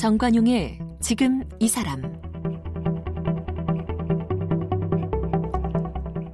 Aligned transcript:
정관용의 0.00 0.78
지금 0.98 1.42
이 1.58 1.68
사람 1.68 2.00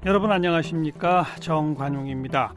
여러분 0.07 0.31
안녕하십니까 0.31 1.27
정관용입니다. 1.41 2.55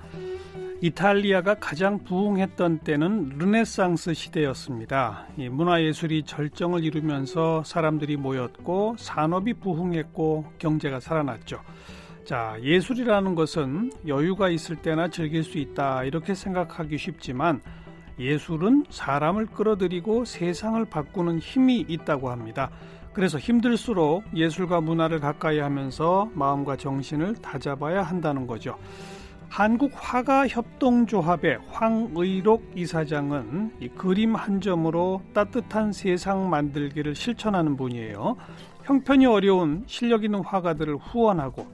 이탈리아가 0.82 1.56
가장 1.56 2.04
부흥했던 2.04 2.82
때는 2.82 3.40
르네상스 3.40 4.14
시대였습니다. 4.14 5.26
문화예술이 5.36 6.26
절정을 6.26 6.84
이루면서 6.84 7.64
사람들이 7.64 8.16
모였고 8.16 8.96
산업이 9.00 9.56
부흥했고 9.56 10.46
경제가 10.60 11.00
살아났죠. 11.00 11.60
자, 12.24 12.56
예술이라는 12.62 13.34
것은 13.34 13.92
여유가 14.06 14.50
있을 14.50 14.76
때나 14.76 15.08
즐길 15.08 15.44
수 15.44 15.58
있다 15.58 16.04
이렇게 16.04 16.36
생각하기 16.36 17.00
쉽지만 17.00 17.64
예술은 18.20 18.86
사람을 18.90 19.48
끌어들이고 19.48 20.26
세상을 20.26 20.84
바꾸는 20.86 21.40
힘이 21.40 21.86
있다고 21.88 22.30
합니다. 22.30 22.70
그래서 23.14 23.40
힘들수록 23.40 24.24
예술과 24.36 24.82
문화를 24.82 25.20
가까이 25.20 25.60
하면서 25.60 26.30
마음과 26.34 26.76
정신을 26.78 27.36
다잡아야 27.36 28.04
한다는 28.04 28.46
거죠. 28.46 28.78
한국 29.50 29.92
화가 29.96 30.48
협동조합의 30.48 31.60
황의록 31.70 32.72
이사장은 32.76 33.78
이 33.80 33.88
그림 33.90 34.36
한 34.36 34.62
점으로 34.62 35.24
따뜻한 35.34 35.92
세상 35.92 36.50
만들기를 36.52 37.16
실천하는 37.16 37.76
분이에요. 37.76 38.38
형편이 38.84 39.26
어려운 39.26 39.84
실력 39.88 40.24
있는 40.24 40.44
화가들을 40.44 40.98
후원하고 40.98 41.66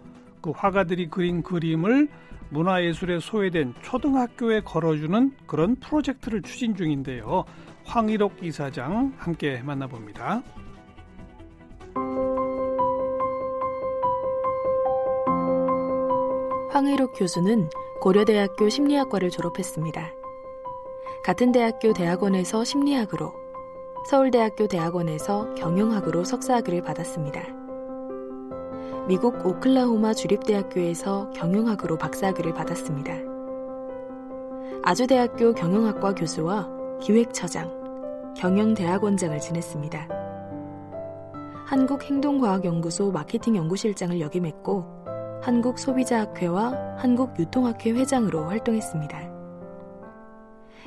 그 0.41 0.51
화가들이 0.51 1.09
그린 1.09 1.43
그림을 1.43 2.07
문화예술에 2.49 3.19
소외된 3.19 3.73
초등학교에 3.81 4.61
걸어주는 4.61 5.31
그런 5.45 5.75
프로젝트를 5.75 6.41
추진 6.41 6.75
중인데요. 6.75 7.45
황일옥 7.85 8.43
이사장 8.43 9.13
함께 9.17 9.61
만나봅니다. 9.63 10.43
황의록 16.71 17.13
교수는 17.17 17.69
고려대학교 18.01 18.67
심리학과를 18.67 19.29
졸업했습니다. 19.29 20.11
같은 21.23 21.51
대학교 21.51 21.93
대학원에서 21.93 22.63
심리학으로, 22.63 23.33
서울대학교 24.09 24.67
대학원에서 24.67 25.55
경영학으로 25.55 26.23
석사학위를 26.23 26.81
받았습니다. 26.81 27.64
미국 29.07 29.45
오클라호마 29.45 30.15
주립대학교에서 30.15 31.29
경영학으로 31.29 31.95
박사학위를 31.95 32.55
받았습니다. 32.55 33.13
아주대학교 34.81 35.53
경영학과 35.53 36.15
교수와 36.15 36.67
기획처장, 37.01 38.33
경영대학원장을 38.35 39.39
지냈습니다. 39.39 40.07
한국행동과학연구소 41.67 43.11
마케팅연구실장을 43.11 44.19
역임했고 44.19 44.85
한국소비자학회와 45.43 46.95
한국유통학회 46.97 47.91
회장으로 47.91 48.45
활동했습니다. 48.45 49.19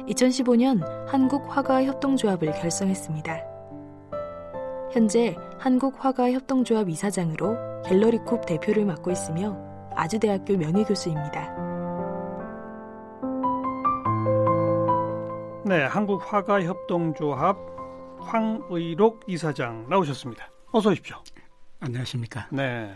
2015년 0.08 0.82
한국화가협동조합을 1.06 2.50
결성했습니다. 2.52 3.47
현재 4.92 5.36
한국화가협동조합 5.58 6.88
이사장으로 6.88 7.56
갤러리쿱 7.84 8.46
대표를 8.46 8.84
맡고 8.86 9.10
있으며 9.10 9.56
아주대학교 9.94 10.56
명예교수입니다. 10.56 11.68
네, 15.66 15.84
한국화가협동조합 15.84 17.58
황의록 18.20 19.24
이사장 19.26 19.86
나오셨습니다. 19.88 20.50
어서 20.72 20.90
오십시오. 20.90 21.22
안녕하십니까. 21.80 22.48
네. 22.50 22.94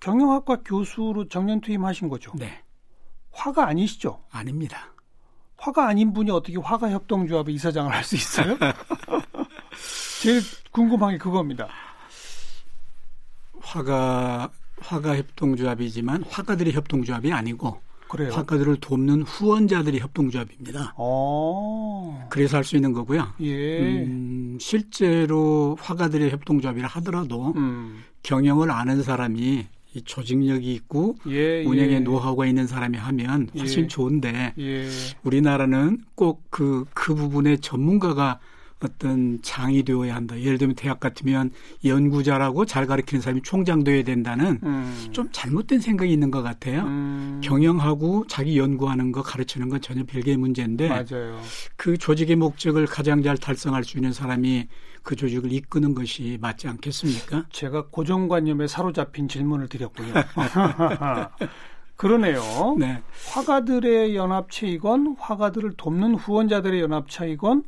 경영학과 0.00 0.62
교수로 0.64 1.28
정년 1.28 1.60
퇴임하신 1.60 2.08
거죠? 2.08 2.32
네. 2.36 2.62
화가 3.32 3.66
아니시죠? 3.66 4.22
아닙니다. 4.30 4.94
화가 5.58 5.86
아닌 5.86 6.12
분이 6.14 6.30
어떻게 6.30 6.56
화가협동조합의 6.58 7.54
이사장을 7.54 7.92
할 7.92 8.02
수 8.02 8.16
있어요? 8.16 8.56
제일 10.22 10.40
궁금한 10.70 11.12
게 11.12 11.18
그겁니다. 11.18 11.68
화가 13.60 14.50
화가 14.80 15.16
협동조합이지만 15.16 16.24
화가들의 16.28 16.72
협동조합이 16.72 17.32
아니고 17.32 17.80
그래요? 18.08 18.32
화가들을 18.32 18.76
돕는 18.80 19.22
후원자들의 19.22 20.00
협동조합입니다. 20.00 20.94
어. 20.96 22.26
그래서 22.30 22.56
할 22.56 22.64
수 22.64 22.76
있는 22.76 22.92
거고요. 22.92 23.34
예. 23.40 23.80
음, 24.04 24.56
실제로 24.60 25.76
화가들의 25.80 26.30
협동조합이라 26.30 26.88
하더라도 26.88 27.52
음. 27.56 28.02
경영을 28.22 28.70
아는 28.70 29.02
사람이 29.02 29.66
이 29.92 30.02
조직력이 30.02 30.72
있고 30.74 31.16
예, 31.26 31.64
운영의 31.64 31.94
예. 31.94 32.00
노하우가 32.00 32.46
있는 32.46 32.66
사람이 32.66 32.96
하면 32.96 33.48
훨씬 33.58 33.84
예. 33.84 33.86
좋은데 33.88 34.54
예. 34.58 34.88
우리나라는 35.24 35.98
꼭 36.14 36.48
그그 36.50 37.14
부분에 37.14 37.56
전문가가 37.58 38.38
어떤 38.82 39.40
장이 39.42 39.82
되어야 39.82 40.14
한다. 40.14 40.40
예를 40.40 40.58
들면 40.58 40.74
대학 40.74 41.00
같으면 41.00 41.50
연구자라고 41.84 42.64
잘 42.64 42.86
가르치는 42.86 43.20
사람이 43.20 43.42
총장 43.42 43.84
되어야 43.84 44.02
된다는 44.02 44.58
음. 44.62 45.08
좀 45.12 45.28
잘못된 45.32 45.80
생각이 45.80 46.10
있는 46.12 46.30
것 46.30 46.42
같아요. 46.42 46.82
음. 46.82 47.40
경영하고 47.44 48.24
자기 48.26 48.58
연구하는 48.58 49.12
거 49.12 49.22
가르치는 49.22 49.68
건 49.68 49.80
전혀 49.80 50.04
별개의 50.04 50.38
문제인데 50.38 50.88
맞아요. 50.88 51.40
그 51.76 51.98
조직의 51.98 52.36
목적을 52.36 52.86
가장 52.86 53.22
잘 53.22 53.36
달성할 53.36 53.84
수 53.84 53.98
있는 53.98 54.12
사람이 54.12 54.68
그 55.02 55.16
조직을 55.16 55.52
이끄는 55.52 55.94
것이 55.94 56.38
맞지 56.40 56.68
않겠습니까? 56.68 57.46
제가 57.50 57.86
고정관념에 57.90 58.66
사로잡힌 58.66 59.28
질문을 59.28 59.68
드렸군요. 59.68 60.12
그러네요. 61.96 62.40
네. 62.78 63.02
화가들의 63.26 64.16
연합체이건 64.16 65.16
화가들을 65.18 65.74
돕는 65.76 66.14
후원자들의 66.14 66.80
연합체이건 66.80 67.64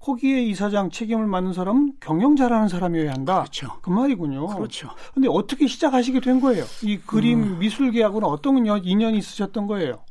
거기에 0.00 0.42
이사장 0.44 0.90
책임을 0.90 1.26
맡는 1.26 1.52
사람은 1.52 1.94
경영 2.00 2.34
잘하는 2.34 2.68
사람이어야 2.68 3.12
한다. 3.12 3.40
그렇죠. 3.40 3.78
그 3.82 3.90
말이군요. 3.90 4.46
그렇죠. 4.46 4.90
근데 5.12 5.28
어떻게 5.28 5.66
시작하시게 5.66 6.20
된 6.20 6.40
거예요? 6.40 6.64
이 6.82 6.96
그림 6.98 7.42
음. 7.42 7.58
미술 7.58 7.90
계약은 7.90 8.24
어떤 8.24 8.66
연- 8.66 8.82
인연이 8.84 9.18
있으셨던 9.18 9.66
거예요? 9.66 10.02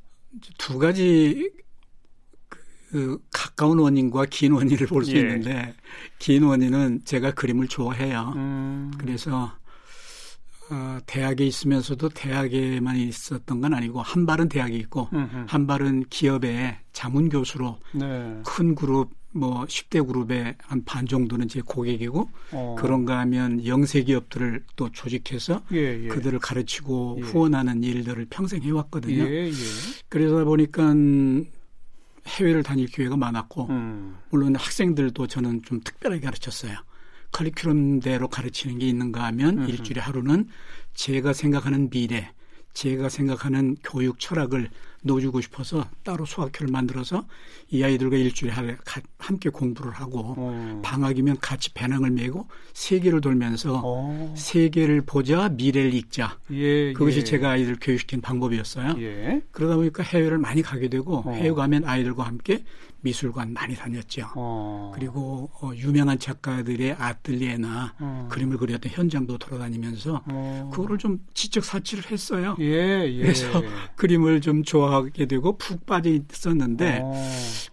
두 0.60 0.78
가지 0.78 1.52
그 2.92 3.20
가까운 3.32 3.80
원인과 3.80 4.26
긴 4.30 4.52
원인을 4.54 4.88
볼수 4.88 5.16
예. 5.16 5.20
있는데 5.22 5.74
긴 6.20 6.44
원인은 6.44 7.02
제가 7.06 7.32
그림을 7.32 7.68
좋아해요. 7.68 8.34
음. 8.36 8.92
그래서 8.98 9.52
어, 10.72 11.00
대학에 11.08 11.46
있으면서도 11.48 12.10
대학에만 12.10 12.96
있었던 12.96 13.60
건 13.60 13.74
아니고 13.74 14.02
한 14.04 14.28
발은 14.28 14.50
대학에 14.50 14.76
있고 14.78 15.10
음흠. 15.14 15.46
한 15.48 15.66
발은 15.66 16.06
기업의 16.12 16.78
자문 16.94 17.30
교수로 17.30 17.80
네. 17.96 18.40
큰 18.46 18.76
그룹 18.76 19.12
뭐 19.32 19.66
10대 19.66 20.06
그룹의 20.06 20.56
한 20.60 20.84
반 20.86 21.06
정도는 21.06 21.48
제 21.48 21.62
고객이고 21.62 22.30
어. 22.52 22.76
그런가 22.80 23.20
하면 23.20 23.64
영세 23.66 24.02
기업들을 24.04 24.64
또 24.76 24.92
조직해서 24.92 25.62
예, 25.74 26.04
예. 26.04 26.08
그들을 26.08 26.40
가르치고 26.40 27.18
예. 27.20 27.24
후원하는 27.24 27.84
일들을 27.84 28.26
평생 28.30 28.62
해왔거든요. 28.64 29.24
예, 29.24 29.48
예. 29.48 29.52
그러다 30.10 30.46
보니까 30.46 30.94
해외를 32.28 32.64
다닐 32.64 32.88
기회가 32.88 33.18
많았고 33.18 33.68
음. 33.70 34.18
물론 34.30 34.56
학생들도 34.56 35.28
저는 35.28 35.62
좀 35.64 35.80
특별하게 35.84 36.22
가르쳤어요. 36.22 36.76
커리큘럼대로 37.32 38.30
가르치는 38.30 38.80
게 38.80 38.88
있는가 38.88 39.24
하면 39.26 39.60
음흠. 39.60 39.70
일주일에 39.70 40.02
하루는 40.02 40.48
제가 40.96 41.34
생각하는 41.34 41.90
미래, 41.90 42.32
제가 42.74 43.10
생각하는 43.10 43.76
교육 43.84 44.20
철학을 44.20 44.70
넣어주고 45.02 45.42
싶어서 45.42 45.86
따로 46.04 46.26
수학교를 46.26 46.72
만들어서 46.72 47.26
이 47.70 47.84
아이들과 47.84 48.18
일주일에 48.18 48.54
함께 49.18 49.50
공부를 49.50 49.92
하고 49.94 50.36
어. 50.38 50.82
방학이면 50.84 51.40
같이 51.40 51.74
배낭을 51.74 52.12
메고 52.12 52.48
세계를 52.74 53.22
돌면서 53.22 53.82
어. 53.84 54.34
세계를 54.38 55.02
보자 55.02 55.50
미래를 55.50 55.94
읽자 55.94 56.38
예, 56.52 56.94
그것이 56.94 57.20
예. 57.20 57.24
제가 57.24 57.52
아이들 57.52 57.78
교육시킨 57.80 58.22
방법이었어요. 58.22 58.96
예. 59.00 59.42
그러다 59.52 59.76
보니까 59.76 60.04
해외를 60.04 60.38
많이 60.38 60.62
가게 60.62 60.90
되고 60.90 61.24
어. 61.26 61.32
해외 61.34 61.52
가면 61.52 61.86
아이들과 61.86 62.24
함께 62.24 62.64
미술관 63.02 63.54
많이 63.54 63.76
다녔죠. 63.76 64.30
어. 64.36 64.92
그리고 64.94 65.50
어, 65.62 65.72
유명한 65.76 66.20
작가들의 66.20 66.94
아틀리에나 66.94 67.96
어. 68.00 68.28
그림을 68.30 68.58
그렸던 68.58 68.92
현장도 68.92 69.38
돌아다니면서 69.38 70.24
어. 70.26 70.70
그거를 70.74 70.98
좀 70.98 71.20
지적 71.34 71.64
사치를 71.64 72.12
했어요. 72.12 72.56
예, 72.60 73.06
예. 73.08 73.22
그래서 73.22 73.64
그림을 73.96 74.42
좀 74.42 74.64
좋아하게 74.64 75.26
되고 75.26 75.58
푹 75.58 75.86
빠져 75.86 76.10
있었는데 76.10 77.00
어. 77.04 77.14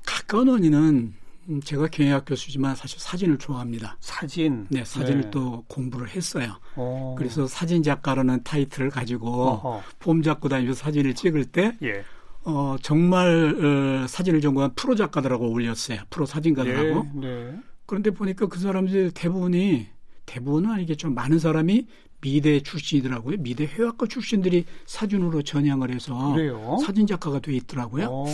가까운 0.04 0.48
원인은 0.48 1.14
음, 1.48 1.60
제가 1.60 1.86
경영학 1.86 2.24
교수지만 2.26 2.74
사실 2.74 2.98
사진을 2.98 3.38
좋아합니다. 3.38 3.96
사진. 4.00 4.66
네, 4.68 4.84
사진을 4.84 5.22
네. 5.22 5.30
또 5.30 5.64
공부를 5.68 6.08
했어요. 6.08 6.58
어. 6.74 7.14
그래서 7.16 7.46
사진 7.46 7.82
작가라는 7.82 8.42
타이틀을 8.42 8.90
가지고 8.90 9.50
어허. 9.50 9.82
폼 10.00 10.22
잡고 10.22 10.48
다니면서 10.48 10.78
사진을 10.82 11.14
찍을 11.14 11.44
때 11.46 11.76
예. 11.82 12.04
어, 12.46 12.76
정말 12.80 13.56
어, 14.04 14.06
사진을 14.06 14.40
전공한 14.40 14.72
프로 14.76 14.94
작가들하고 14.94 15.46
어울렸어요. 15.46 16.02
프로 16.10 16.26
사진가들하고. 16.26 17.06
예. 17.22 17.26
네. 17.26 17.58
그런데 17.86 18.10
보니까 18.10 18.46
그 18.46 18.60
사람들 18.60 19.10
대부분이 19.10 19.86
대부분은 20.26 20.70
아니겠죠. 20.70 21.10
많은 21.10 21.40
사람이 21.40 21.86
미대 22.20 22.60
출신이더라고요. 22.60 23.38
미대 23.38 23.66
회화과 23.66 24.06
출신들이 24.06 24.64
사진으로 24.86 25.42
전향을 25.42 25.92
해서 25.92 26.32
그래요? 26.32 26.78
사진 26.84 27.06
작가가 27.06 27.40
돼 27.40 27.52
있더라고요. 27.54 28.08
어. 28.10 28.26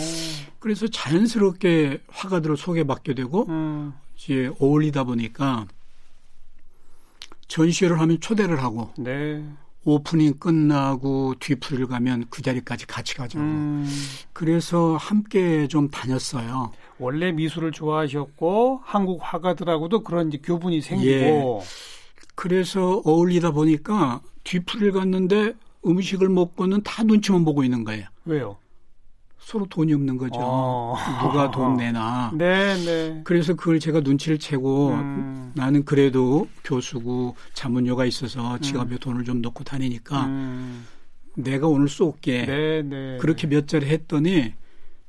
그래서 0.58 0.87
자연스럽게 0.87 2.03
화가들을 2.08 2.56
소개받게 2.56 3.15
되고 3.15 3.47
음. 3.49 3.94
이제 4.17 4.50
어울리다 4.61 5.05
보니까 5.05 5.67
전시회를 7.49 7.99
하면 8.00 8.20
초대를 8.20 8.62
하고 8.62 8.93
네. 8.97 9.44
오프닝 9.84 10.38
끝나고 10.38 11.34
뒤풀이를 11.40 11.88
가면 11.88 12.26
그 12.31 12.43
자리까지 12.43 12.87
같이 12.87 13.17
가자고. 13.17 13.44
음. 13.44 13.88
그래서 14.32 14.96
함께 14.96 15.67
좀 15.67 15.88
다녔어요. 15.88 16.73
원래 16.99 17.32
미술을 17.32 17.73
좋아하셨고 17.73 18.81
한국 18.84 19.20
화가들하고도 19.23 20.05
그런 20.05 20.29
이제 20.29 20.38
교분이 20.43 20.81
생기고 20.81 21.62
그래서 22.34 23.02
어울리다 23.05 23.50
보니까 23.50 24.20
뒤풀이를 24.44 24.93
갔는데 24.93 25.55
음식을 25.84 26.29
먹고는 26.29 26.82
다 26.82 27.02
눈치만 27.02 27.44
보고 27.44 27.64
있는 27.64 27.84
거예요. 27.84 28.06
왜요? 28.25 28.56
서로 29.44 29.67
돈이 29.67 29.93
없는 29.93 30.17
거죠. 30.19 30.35
어. 30.41 30.97
누가 31.23 31.50
돈 31.50 31.77
내나. 31.77 32.31
네, 32.35 32.75
네. 32.85 33.21
그래서 33.25 33.55
그걸 33.55 33.81
제가 33.81 34.00
눈치를 34.00 34.39
채고 34.39 34.91
음. 34.91 35.53
나는 35.55 35.85
그래도 35.85 36.49
교수고 36.65 37.37
자문료가 37.53 38.05
있어서 38.06 38.59
지갑에 38.59 38.99
돈을 38.99 39.25
좀 39.25 39.43
넣고 39.43 39.65
다니니까 39.65 40.27
음. 40.27 40.87
내가 41.37 41.67
오늘 41.67 41.89
쏠게. 41.89 42.47
네, 42.47 42.83
네. 42.83 43.19
그렇게 43.21 43.47
몇 43.47 43.67
자리 43.67 43.87
했더니 43.87 44.55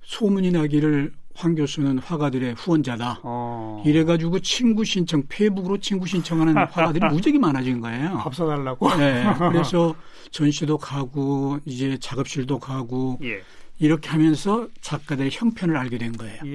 소문이 0.02 0.52
나기를 0.52 1.14
황 1.36 1.56
교수는 1.56 1.98
화가들의 2.00 2.54
후원자다. 2.56 3.22
어. 3.24 3.82
이래가지고 3.86 4.40
친구 4.40 4.84
신청, 4.84 5.24
페이북으로 5.28 5.80
친구 5.80 6.06
신청하는 6.06 6.56
화가들이 6.70 7.08
무지하게 7.08 7.40
많아진 7.40 7.82
거예요. 7.82 8.18
밥 8.18 8.36
사달라고? 8.36 8.96
네, 8.98 9.24
그래서 9.52 9.96
전시도 10.32 10.78
가고 10.78 11.60
이제 11.66 11.98
작업실도 12.00 12.60
가고 12.60 13.20
예. 13.24 13.42
이렇게 13.80 14.10
하면서 14.10 14.68
작가들의 14.82 15.32
형편을 15.34 15.76
알게 15.76 15.98
된 15.98 16.14
거예요. 16.14 16.40
예, 16.46 16.50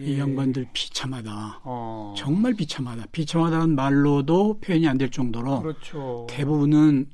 예. 0.00 0.04
이 0.04 0.18
양반들 0.18 0.68
비참하다. 0.72 1.60
어. 1.64 2.14
정말 2.16 2.54
비참하다. 2.54 3.06
비참하다는 3.12 3.74
말로도 3.74 4.58
표현이 4.60 4.86
안 4.88 4.98
될 4.98 5.10
정도로 5.10 5.62
그렇죠. 5.62 6.26
대부분은 6.28 7.06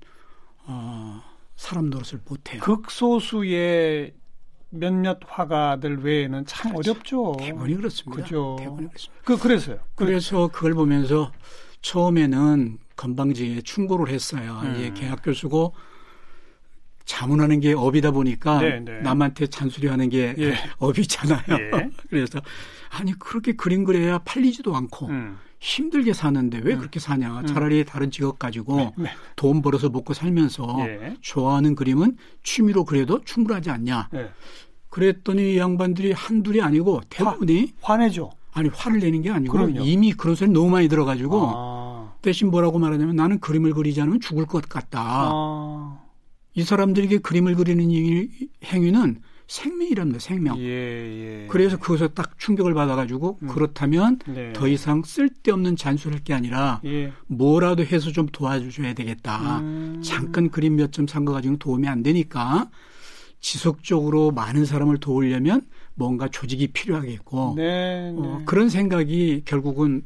어, 0.66 1.22
사람 1.56 1.90
노릇을 1.90 2.20
못해요. 2.26 2.60
극소수의 2.62 4.14
몇몇 4.70 5.18
화가들 5.24 6.02
외에는 6.02 6.46
참 6.46 6.72
그렇죠. 6.72 6.90
어렵죠. 6.92 7.36
대부분이 7.38 7.76
그렇습니다. 7.76 8.22
그죠. 8.22 8.56
대부분이 8.58 8.88
그렇습니다. 8.88 9.22
그 9.24 9.36
그래서요. 9.38 9.76
그, 9.94 10.04
그래서 10.06 10.48
그걸 10.48 10.74
보면서 10.74 11.30
처음에는 11.82 12.78
건방지게 12.96 13.60
충고를 13.62 14.08
했어요. 14.12 14.60
음. 14.64 14.74
이제 14.74 14.92
개학 14.94 15.22
교수고 15.22 15.74
자문하는 17.04 17.60
게 17.60 17.72
업이다 17.72 18.10
보니까 18.10 18.60
네, 18.60 18.80
네. 18.80 19.00
남한테 19.00 19.46
잔소리하는 19.48 20.08
게 20.08 20.34
예. 20.38 20.54
업이잖아요. 20.78 21.42
예. 21.50 21.90
그래서 22.08 22.40
아니 22.90 23.12
그렇게 23.18 23.52
그림 23.52 23.84
그려야 23.84 24.18
팔리지도 24.18 24.74
않고 24.74 25.08
음. 25.08 25.38
힘들게 25.60 26.12
사는데 26.12 26.60
왜 26.62 26.76
그렇게 26.76 27.00
사냐? 27.00 27.42
차라리 27.46 27.84
다른 27.84 28.10
직업 28.10 28.38
가지고 28.38 28.92
네. 28.98 29.10
돈 29.34 29.62
벌어서 29.62 29.88
먹고 29.88 30.12
살면서 30.12 30.76
예. 30.80 31.16
좋아하는 31.20 31.74
그림은 31.74 32.16
취미로 32.42 32.84
그려도 32.84 33.22
충분하지 33.24 33.70
않냐? 33.70 34.08
예. 34.14 34.30
그랬더니 34.90 35.54
이 35.54 35.58
양반들이 35.58 36.12
한둘이 36.12 36.60
아니고 36.60 37.00
대부분이 37.08 37.72
화 37.80 37.96
내죠. 37.96 38.30
아니 38.52 38.68
화를 38.68 39.00
내는 39.00 39.22
게 39.22 39.30
아니고 39.30 39.52
그럼요. 39.52 39.80
이미 39.80 40.12
그런 40.12 40.36
소리 40.36 40.50
너무 40.50 40.70
많이 40.70 40.88
들어가지고 40.88 41.50
아. 41.52 42.12
대신 42.22 42.50
뭐라고 42.50 42.78
말하냐면 42.78 43.16
나는 43.16 43.40
그림을 43.40 43.74
그리지 43.74 44.00
않으면 44.00 44.20
죽을 44.20 44.46
것 44.46 44.68
같다. 44.68 45.00
아. 45.02 46.03
이 46.54 46.62
사람들에게 46.62 47.18
그림을 47.18 47.54
그리는 47.56 47.90
이 47.90 48.28
행위는 48.64 49.20
생명이랍니다. 49.46 50.20
생명. 50.20 50.58
예, 50.58 50.62
예. 51.42 51.46
그래서 51.50 51.76
그것에 51.76 52.08
딱 52.08 52.38
충격을 52.38 52.72
받아가지고 52.72 53.38
음. 53.42 53.48
그렇다면 53.48 54.18
네. 54.26 54.52
더 54.54 54.66
이상 54.68 55.02
쓸데없는 55.04 55.76
잔소리할 55.76 56.24
게 56.24 56.32
아니라 56.32 56.80
예. 56.86 57.12
뭐라도 57.26 57.84
해서 57.84 58.10
좀 58.10 58.26
도와줘야 58.26 58.94
되겠다. 58.94 59.58
음. 59.60 60.00
잠깐 60.02 60.48
그림 60.48 60.76
몇 60.76 60.90
점 60.92 61.06
산 61.06 61.24
거 61.26 61.32
가지고는 61.32 61.58
도움이 61.58 61.86
안 61.88 62.02
되니까 62.02 62.70
지속적으로 63.40 64.30
많은 64.30 64.64
사람을 64.64 64.98
도우려면 64.98 65.60
뭔가 65.94 66.28
조직이 66.28 66.68
필요하겠고 66.68 67.54
네, 67.56 68.10
네. 68.12 68.16
어, 68.18 68.42
그런 68.46 68.68
생각이 68.70 69.42
결국은 69.44 70.02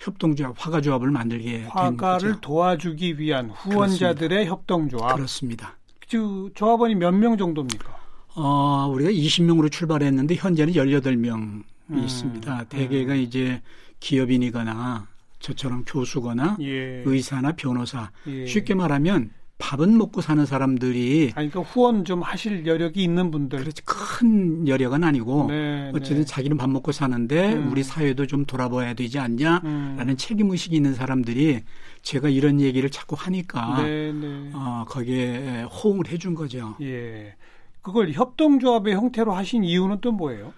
협동조합, 0.00 0.54
화가조합을 0.58 1.10
만들게 1.10 1.58
된 1.58 1.66
화가를 1.68 1.96
거죠. 2.30 2.40
도와주기 2.40 3.18
위한 3.20 3.50
후원자들의 3.50 4.46
협동조합. 4.46 5.14
그렇습니다. 5.14 5.76
그 6.10 6.50
조합원이 6.54 6.94
몇 6.96 7.12
명 7.14 7.36
정도입니까? 7.36 7.98
어, 8.34 8.90
우리가 8.92 9.10
20명으로 9.10 9.70
출발했는데 9.70 10.34
현재는 10.36 10.72
18명이 10.72 11.62
음, 11.90 11.98
있습니다. 11.98 12.64
대개가 12.68 13.14
이제 13.14 13.60
기업인이거나 14.00 15.06
저처럼 15.40 15.84
교수거나 15.86 16.56
예. 16.60 17.02
의사나 17.04 17.52
변호사. 17.52 18.10
예. 18.26 18.46
쉽게 18.46 18.74
말하면 18.74 19.30
밥은 19.58 19.98
먹고 19.98 20.22
사는 20.22 20.46
사람들이 20.46 21.32
아니, 21.34 21.50
그러니까 21.50 21.60
후원 21.60 22.04
좀 22.06 22.22
하실 22.22 22.64
여력이 22.66 23.02
있는 23.02 23.30
분들. 23.30 23.58
그렇지 23.58 23.82
큰 23.84 24.66
여력은 24.66 25.04
아니고 25.04 25.46
네, 25.48 25.90
어쨌든 25.94 26.18
네. 26.18 26.24
자기는 26.24 26.56
밥 26.56 26.70
먹고 26.70 26.92
사는데 26.92 27.54
음. 27.54 27.70
우리 27.70 27.82
사회도 27.82 28.26
좀 28.26 28.46
돌아봐야 28.46 28.94
되지 28.94 29.18
않냐라는 29.18 30.08
음. 30.08 30.16
책임 30.16 30.50
의식이 30.50 30.76
있는 30.76 30.94
사람들이 30.94 31.60
제가 32.02 32.28
이런 32.28 32.60
얘기를 32.60 32.88
자꾸 32.90 33.14
하니까 33.18 33.82
네, 33.82 34.12
네. 34.12 34.50
어, 34.54 34.84
거기에 34.88 35.62
호응을 35.64 36.08
해준 36.08 36.34
거죠. 36.34 36.76
예. 36.80 37.34
그걸 37.82 38.12
협동조합의 38.12 38.94
형태로 38.94 39.32
하신 39.32 39.64
이유는 39.64 40.00
또 40.00 40.12
뭐예요? 40.12 40.52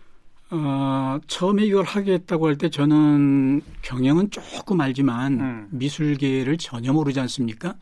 어, 0.50 1.18
처음에 1.26 1.64
이걸 1.64 1.84
하겠다고 1.84 2.46
할 2.46 2.56
때 2.58 2.68
저는 2.68 3.62
경영은 3.82 4.30
조금 4.30 4.80
알지만 4.80 5.40
음. 5.40 5.68
미술계를 5.70 6.58
전혀 6.58 6.92
모르지 6.92 7.20
않습니까? 7.20 7.74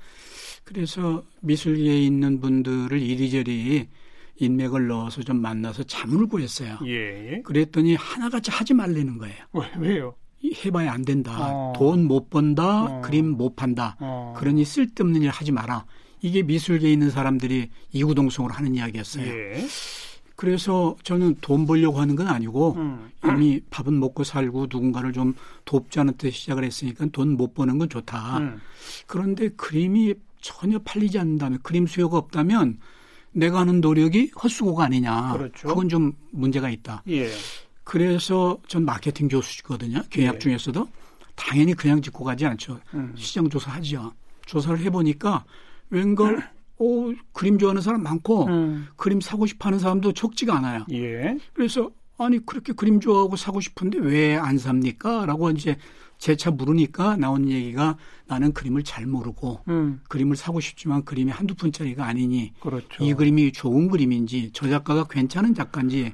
그래서 0.64 1.24
미술계에 1.40 2.00
있는 2.02 2.40
분들을 2.40 3.00
이리저리 3.00 3.88
인맥을 4.36 4.86
넣어서 4.86 5.22
좀 5.22 5.40
만나서 5.42 5.82
자문을 5.82 6.26
구했어요. 6.28 6.78
예. 6.86 7.42
그랬더니 7.44 7.94
하나같이 7.96 8.50
하지 8.50 8.72
말라는 8.72 9.18
거예요. 9.18 9.36
왜, 9.52 9.66
왜요? 9.78 10.14
이 10.42 10.54
해봐야 10.64 10.92
안 10.92 11.04
된다. 11.04 11.36
어. 11.38 11.72
돈못 11.76 12.30
번다. 12.30 12.84
어. 12.84 13.00
그림 13.02 13.36
못 13.36 13.56
판다. 13.56 13.96
어. 14.00 14.34
그러니 14.36 14.64
쓸데없는 14.64 15.22
일 15.22 15.30
하지 15.30 15.52
마라. 15.52 15.84
이게 16.22 16.42
미술계에 16.42 16.92
있는 16.92 17.10
사람들이 17.10 17.70
이구동성으로 17.92 18.52
하는 18.54 18.74
이야기였어요. 18.74 19.26
예. 19.26 19.64
그래서 20.36 20.96
저는 21.02 21.36
돈 21.42 21.66
벌려고 21.66 22.00
하는 22.00 22.16
건 22.16 22.28
아니고 22.28 22.74
음. 22.76 23.10
이미 23.26 23.60
밥은 23.70 23.98
먹고 24.00 24.24
살고 24.24 24.68
누군가를 24.70 25.12
좀 25.12 25.34
돕자는 25.66 26.14
뜻 26.16 26.30
시작을 26.30 26.64
했으니까 26.64 27.06
돈 27.12 27.36
못 27.36 27.52
버는 27.54 27.78
건 27.78 27.88
좋다. 27.90 28.38
음. 28.38 28.60
그런데 29.06 29.48
그림이 29.50 30.14
전혀 30.40 30.78
팔리지 30.78 31.18
않는다면 31.18 31.58
그림 31.62 31.86
수요가 31.86 32.16
없다면 32.16 32.78
내가 33.32 33.60
하는 33.60 33.80
노력이 33.82 34.32
헛수고가 34.42 34.84
아니냐. 34.84 35.34
그렇죠. 35.34 35.74
건좀 35.74 36.14
문제가 36.30 36.70
있다. 36.70 37.02
예. 37.08 37.28
그래서 37.90 38.56
전 38.68 38.84
마케팅 38.84 39.26
교수거든요. 39.26 40.02
계약 40.10 40.36
예. 40.36 40.38
중에서도 40.38 40.86
당연히 41.34 41.74
그냥 41.74 42.00
짓고 42.00 42.22
가지 42.22 42.46
않죠. 42.46 42.78
음. 42.94 43.12
시장 43.16 43.48
조사 43.50 43.72
하죠. 43.72 44.12
조사를 44.46 44.78
해보니까 44.78 45.44
웬걸 45.90 46.40
오 46.78 47.12
그림 47.32 47.58
좋아하는 47.58 47.82
사람 47.82 48.04
많고 48.04 48.46
음. 48.46 48.86
그림 48.94 49.20
사고 49.20 49.44
싶어하는 49.44 49.80
사람도 49.80 50.12
적지가 50.12 50.56
않아요. 50.58 50.86
예. 50.92 51.36
그래서 51.52 51.90
아니 52.16 52.38
그렇게 52.46 52.72
그림 52.74 53.00
좋아하고 53.00 53.34
사고 53.34 53.60
싶은데 53.60 53.98
왜 53.98 54.36
안 54.36 54.56
삽니까? 54.56 55.26
라고 55.26 55.50
이제 55.50 55.76
재차 56.18 56.52
물으니까 56.52 57.16
나온 57.16 57.48
얘기가 57.48 57.96
나는 58.28 58.52
그림을 58.52 58.84
잘 58.84 59.04
모르고 59.04 59.62
음. 59.66 60.00
그림을 60.08 60.36
사고 60.36 60.60
싶지만 60.60 61.04
그림이 61.04 61.32
한두 61.32 61.56
푼짜리가 61.56 62.04
아니니 62.04 62.52
그렇죠. 62.60 63.02
이 63.02 63.14
그림이 63.14 63.50
좋은 63.50 63.88
그림인지 63.88 64.50
저 64.52 64.68
작가가 64.68 65.08
괜찮은 65.08 65.56
작가인지 65.56 66.12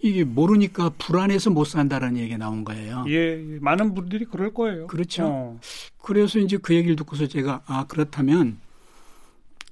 이게 0.00 0.22
모르니까 0.24 0.90
불안해서 0.98 1.50
못 1.50 1.64
산다라는 1.64 2.18
얘기가 2.18 2.38
나온 2.38 2.64
거예요. 2.64 3.04
예, 3.08 3.12
예. 3.54 3.58
많은 3.60 3.94
분들이 3.94 4.24
그럴 4.24 4.54
거예요. 4.54 4.86
그렇죠. 4.86 5.24
어. 5.26 5.60
그래서 6.00 6.38
이제 6.38 6.56
그 6.56 6.74
얘기를 6.74 6.94
듣고서 6.96 7.26
제가 7.26 7.62
아 7.66 7.84
그렇다면 7.88 8.58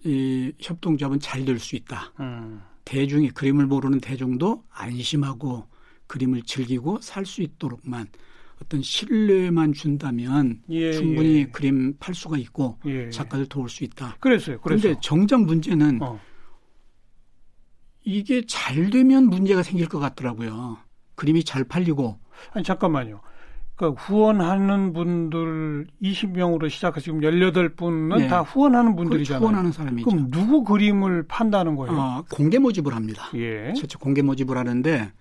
이 0.04 0.52
협동조합은 0.61 1.21
잘 1.21 1.45
될 1.45 1.59
수 1.59 1.76
있다. 1.76 2.12
음. 2.21 2.62
대중이 2.85 3.30
그림을 3.30 3.66
모르는 3.66 4.00
대중도 4.00 4.62
안심하고 4.73 5.64
그림을 6.06 6.42
즐기고 6.42 7.00
살 7.00 7.25
수 7.26 7.42
있도록만 7.42 8.06
어떤 8.62 8.80
신뢰만 8.83 9.73
준다면 9.75 10.61
예, 10.71 10.92
충분히 10.92 11.38
예. 11.40 11.47
그림 11.47 11.95
팔 11.99 12.14
수가 12.14 12.38
있고 12.38 12.78
예. 12.87 13.11
작가들 13.11 13.47
도울 13.47 13.68
수 13.68 13.85
있다. 13.85 14.16
그랬어요. 14.21 14.59
그런데 14.62 14.95
정작 15.02 15.42
문제는 15.45 15.99
어. 16.02 16.18
이게 18.06 18.42
잘 18.46 18.88
되면 18.90 19.25
문제가 19.25 19.62
생길 19.62 19.88
것 19.88 19.98
같더라고요. 19.98 20.78
그림이 21.16 21.44
잘 21.44 21.64
팔리고 21.64 22.18
아니 22.52 22.64
잠깐만요. 22.64 23.20
그러니까 23.75 24.00
후원하는 24.00 24.92
분들 24.94 25.88
20명으로 26.02 26.70
시작해서 26.70 27.04
지금 27.04 27.20
18분은 27.20 28.18
네. 28.18 28.28
다 28.28 28.40
후원하는 28.40 28.92
그 28.92 29.02
분들이잖아요. 29.02 29.40
후원하는 29.40 29.72
사람이죠. 29.72 30.08
그럼 30.08 30.30
누구 30.30 30.64
그림을 30.64 31.25
판다는 31.26 31.76
거예요? 31.76 31.92
어, 31.92 32.25
공개 32.30 32.58
모집을 32.58 32.94
합니다. 32.94 33.28
예. 33.34 33.75
최초 33.75 33.98
공개 33.98 34.22
모집을 34.22 34.56
하는데 34.56 35.12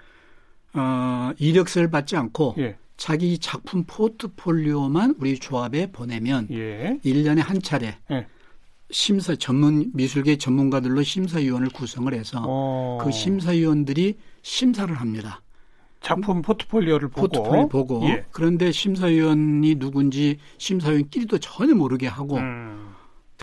어, 0.74 1.32
이력서를 1.38 1.90
받지 1.90 2.16
않고 2.16 2.56
예. 2.60 2.78
자기 2.98 3.40
작품 3.40 3.84
포트폴리오만 3.86 5.16
우리 5.20 5.38
조합에 5.38 5.92
보내면 5.92 6.48
예. 6.52 7.00
1년에 7.04 7.40
한 7.40 7.62
차례 7.62 7.98
예. 8.12 8.28
심사 8.98 9.36
전문 9.36 9.92
미술계 9.94 10.38
전문가들로 10.38 11.04
심사위원을 11.04 11.68
구성을 11.68 12.14
해서 12.14 12.42
어. 12.48 12.98
그 13.02 13.12
심사위원들이 13.12 14.16
심사를 14.42 14.96
합니다. 14.96 15.42
작품 16.00 16.42
포트폴리오를 16.42 17.10
보고 17.10 17.28
포트폴리오 17.28 17.68
보고 17.68 18.08
예. 18.08 18.26
그런데 18.32 18.72
심사위원이 18.72 19.76
누군지 19.76 20.38
심사위원끼리도 20.60 21.40
전혀 21.40 21.76
모르게 21.76 22.08
하고 22.08 22.38
음. 22.38 22.85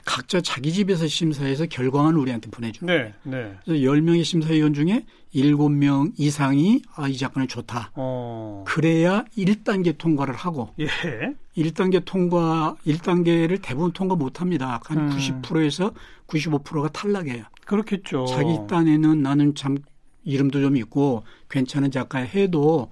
각자 0.04 0.40
자기 0.40 0.72
집에서 0.72 1.06
심사해서 1.06 1.66
결과만 1.66 2.14
우리한테 2.16 2.50
보내줍니다. 2.50 2.92
네, 2.92 3.14
네. 3.22 3.56
그래서 3.64 3.84
10명의 3.84 4.24
심사위원 4.24 4.74
중에 4.74 5.04
7명 5.34 6.12
이상이 6.18 6.82
아, 6.94 7.08
이 7.08 7.16
작가는 7.16 7.46
좋다. 7.46 7.92
어. 7.94 8.64
그래야 8.66 9.24
1단계 9.36 9.96
통과를 9.96 10.34
하고 10.34 10.74
예. 10.80 10.86
1단계 11.56 12.02
통과 12.04 12.76
1단계를 12.86 13.60
대부분 13.62 13.92
통과 13.92 14.16
못 14.16 14.40
합니다. 14.40 14.80
한 14.84 15.10
음. 15.10 15.16
90%에서 15.16 15.92
95%가 16.26 16.88
탈락해요. 16.88 17.44
그렇겠죠. 17.64 18.26
자기 18.26 18.58
딴에는 18.68 19.22
나는 19.22 19.54
참 19.54 19.78
이름도 20.24 20.60
좀 20.60 20.76
있고 20.76 21.24
괜찮은 21.50 21.90
작가 21.90 22.18
해도 22.18 22.90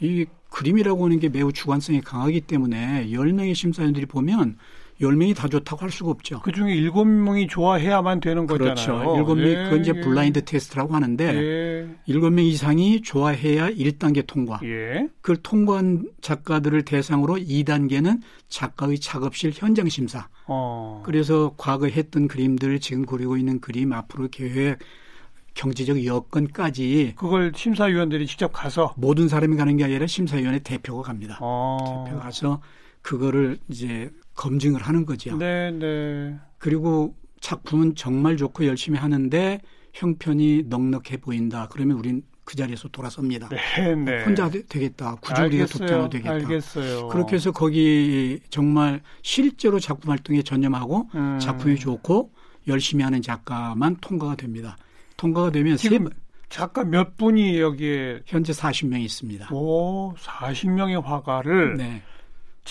이 0.00 0.26
그림이라고 0.50 1.04
하는 1.04 1.20
게 1.20 1.28
매우 1.28 1.52
주관성이 1.52 2.00
강하기 2.00 2.42
때문에 2.42 3.08
10명의 3.08 3.54
심사위원들이 3.54 4.06
보면 4.06 4.56
10명이 5.00 5.34
다 5.34 5.48
좋다고 5.48 5.82
할 5.82 5.90
수가 5.90 6.10
없죠. 6.10 6.40
그 6.42 6.52
중에 6.52 6.74
일곱 6.74 7.06
명이 7.06 7.46
좋아해야만 7.46 8.20
되는 8.20 8.46
거잖아요. 8.46 8.74
그렇죠. 8.74 9.16
일곱 9.16 9.36
명이 9.36 9.50
예, 9.50 9.64
그건 9.64 9.80
이제 9.80 9.92
예. 9.96 10.00
블라인드 10.00 10.44
테스트라고 10.44 10.94
하는데 10.94 11.24
예. 11.24 11.88
일곱 12.06 12.30
명 12.30 12.44
이상이 12.44 13.00
좋아해야 13.00 13.70
1단계 13.70 14.26
통과. 14.26 14.60
예. 14.64 15.08
그걸 15.22 15.36
통과한 15.36 16.10
작가들을 16.20 16.84
대상으로 16.84 17.36
2단계는 17.36 18.20
작가의 18.48 18.98
작업실 18.98 19.52
현장 19.54 19.88
심사. 19.88 20.28
어. 20.46 21.02
그래서 21.04 21.54
과거에 21.56 21.90
했던 21.90 22.28
그림들, 22.28 22.80
지금 22.80 23.06
그리고 23.06 23.36
있는 23.36 23.60
그림, 23.60 23.92
앞으로 23.92 24.28
계획, 24.28 24.78
경제적 25.54 26.04
여건까지 26.04 27.14
그걸 27.16 27.52
심사위원들이 27.54 28.26
직접 28.26 28.52
가서 28.52 28.94
모든 28.96 29.28
사람이 29.28 29.56
가는 29.56 29.76
게 29.76 29.84
아니라 29.84 30.06
심사위원회 30.06 30.60
대표가 30.60 31.02
갑니다. 31.02 31.38
어. 31.40 32.04
대표가 32.06 32.24
가서 32.24 32.60
그거를 33.02 33.58
이제 33.68 34.10
검증을 34.34 34.80
하는 34.82 35.04
거죠. 35.06 35.36
네, 35.36 35.70
네. 35.70 36.36
그리고 36.58 37.14
작품은 37.40 37.94
정말 37.94 38.36
좋고 38.36 38.66
열심히 38.66 38.98
하는데 38.98 39.60
형편이 39.94 40.64
넉넉해 40.66 41.16
보인다. 41.20 41.68
그러면 41.70 41.96
우린 41.98 42.22
그 42.44 42.56
자리에서 42.56 42.88
돌아섭니다. 42.88 43.48
네, 43.48 43.94
네. 43.94 44.24
혼자 44.24 44.48
되, 44.50 44.62
알겠어요. 44.72 45.66
돕지 45.66 45.92
않아도 45.94 46.08
되겠다. 46.10 46.32
알겠어요. 46.32 47.08
그렇게 47.08 47.36
해서 47.36 47.52
거기 47.52 48.40
정말 48.50 49.00
실제로 49.22 49.78
작품 49.78 50.10
활동에 50.10 50.42
전념하고 50.42 51.08
음. 51.14 51.38
작품이 51.40 51.76
좋고 51.76 52.32
열심히 52.66 53.04
하는 53.04 53.22
작가만 53.22 53.96
통과가 54.00 54.34
됩니다. 54.36 54.76
통과가 55.16 55.50
되면 55.52 55.76
지금 55.76 56.04
세- 56.08 56.14
작가 56.48 56.82
몇 56.84 57.16
분이 57.16 57.60
여기에 57.60 58.22
현재 58.26 58.52
40명이 58.52 59.02
있습니다. 59.02 59.48
오 59.54 60.12
40명의 60.16 61.00
화가를 61.00 61.76
네. 61.76 62.02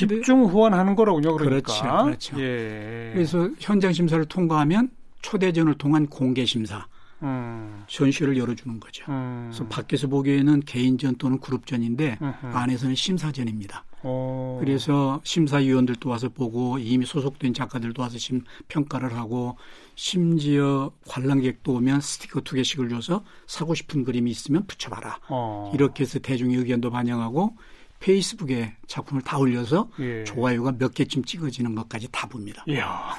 집중 0.08 0.46
후원하는 0.46 0.96
거로군요. 0.96 1.36
그러니까. 1.36 1.74
그렇죠, 1.74 2.06
그렇죠. 2.06 2.42
예. 2.42 3.12
그래서 3.14 3.50
현장 3.60 3.92
심사를 3.92 4.24
통과하면 4.26 4.92
초대전을 5.22 5.76
통한 5.76 6.08
공개 6.08 6.46
심사, 6.46 6.88
음, 7.22 7.84
전시회를 7.88 8.38
열어주는 8.38 8.80
거죠. 8.80 9.04
음. 9.10 9.50
그래서 9.50 9.68
밖에서 9.68 10.08
보기에는 10.08 10.62
개인전 10.62 11.16
또는 11.16 11.40
그룹전인데 11.40 12.20
음흠. 12.22 12.46
안에서는 12.56 12.96
심사전입니다. 12.96 13.84
어. 14.04 14.58
그래서 14.62 15.20
심사위원들도 15.26 16.10
와서 16.10 16.30
보고 16.30 16.78
이미 16.80 17.06
소속된 17.06 17.54
작가들도 17.54 18.02
와서 18.02 18.18
심, 18.18 18.44
평가를 18.70 19.14
하고 19.18 19.58
심지어 19.96 20.92
관람객도 21.10 21.74
오면 21.74 22.00
스티커 22.00 22.40
두 22.40 22.56
개씩을 22.56 22.88
줘서 22.88 23.26
사고 23.48 23.76
싶은 23.76 24.06
그림이 24.06 24.32
있으면 24.32 24.66
붙여봐라. 24.66 25.20
어. 25.28 25.72
이렇게 25.74 26.04
해서 26.04 26.20
대중의 26.20 26.56
의견도 26.56 26.90
반영하고 26.90 27.58
페이스북에 28.00 28.76
작품을 28.88 29.22
다 29.22 29.38
올려서 29.38 29.90
예. 30.00 30.24
좋아요가 30.24 30.72
몇 30.72 30.94
개쯤 30.94 31.24
찍어지는 31.24 31.76
것까지 31.76 32.08
다 32.12 32.28
봅니다. 32.28 32.64
이야, 32.68 33.14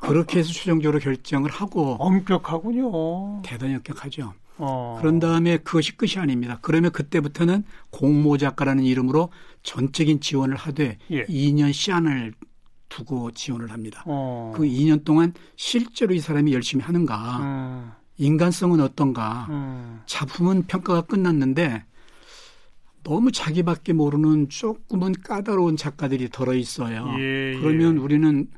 그렇게 0.00 0.38
해서 0.38 0.52
최종적으로 0.52 0.98
결정을 0.98 1.50
하고 1.50 1.96
엄격하군요. 2.00 3.42
대단히 3.42 3.74
엄격하죠. 3.76 4.32
어. 4.58 4.98
그런 5.00 5.18
다음에 5.18 5.58
그것이 5.58 5.96
끝이 5.96 6.14
아닙니다. 6.16 6.58
그러면 6.62 6.92
그때부터는 6.92 7.64
공모 7.90 8.36
작가라는 8.38 8.84
이름으로 8.84 9.30
전적인 9.62 10.20
지원을 10.20 10.56
하되 10.56 10.98
예. 11.10 11.24
2년 11.26 11.72
시한을 11.72 12.32
두고 12.88 13.30
지원을 13.32 13.70
합니다. 13.70 14.02
어. 14.06 14.52
그 14.54 14.64
2년 14.64 15.04
동안 15.04 15.32
실제로 15.56 16.14
이 16.14 16.20
사람이 16.20 16.52
열심히 16.52 16.84
하는가, 16.84 17.38
음, 17.40 17.92
인간성은 18.18 18.80
어떤가, 18.80 19.46
음. 19.48 20.02
작품은 20.06 20.64
평가가 20.66 21.02
끝났는데 21.02 21.84
너무 23.02 23.32
자기밖에 23.32 23.92
모르는 23.92 24.48
조금은 24.48 25.12
까다로운 25.24 25.76
작가들이 25.76 26.28
들어 26.28 26.54
있어요. 26.54 27.08
예, 27.18 27.58
그러면 27.60 27.96
예. 27.96 28.00
우리는 28.00 28.48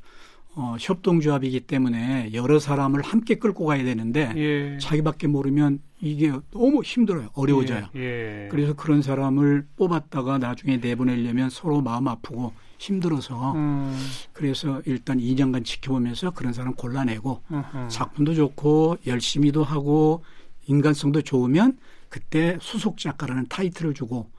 어, 0.57 0.77
협동조합이기 0.79 1.61
때문에 1.61 2.31
여러 2.33 2.61
사람을 2.61 3.03
함께 3.03 3.37
끌고 3.37 3.67
가야 3.67 3.83
되는데 3.83 4.33
예. 4.37 4.79
자기밖에 4.79 5.27
모르면 5.27 5.81
이게 6.01 6.33
너무 6.53 6.83
힘들어요. 6.83 7.31
어려워져요. 7.35 7.89
예. 7.97 8.01
예. 8.45 8.49
그래서 8.51 8.75
그런 8.75 9.03
사람을 9.03 9.67
뽑았다가 9.77 10.39
나중에 10.39 10.77
내보내려면 10.77 11.51
서로 11.51 11.81
마음 11.81 12.07
아프고 12.07 12.53
힘들어서 12.79 13.53
음, 13.55 13.97
그래서 14.33 14.83
일단 14.85 15.19
2년간 15.19 15.65
지켜보면서 15.65 16.33
그런 16.33 16.53
사람 16.53 16.75
골라내고 16.75 17.41
음흠. 17.51 17.89
작품도 17.89 18.35
좋고 18.35 18.99
열심히도 19.07 19.65
하고 19.65 20.23
인간성도 20.67 21.23
좋으면 21.23 21.79
그때 22.09 22.59
수속 22.61 22.99
작가라는 22.99 23.47
타이틀을 23.49 23.95
주고 23.95 24.31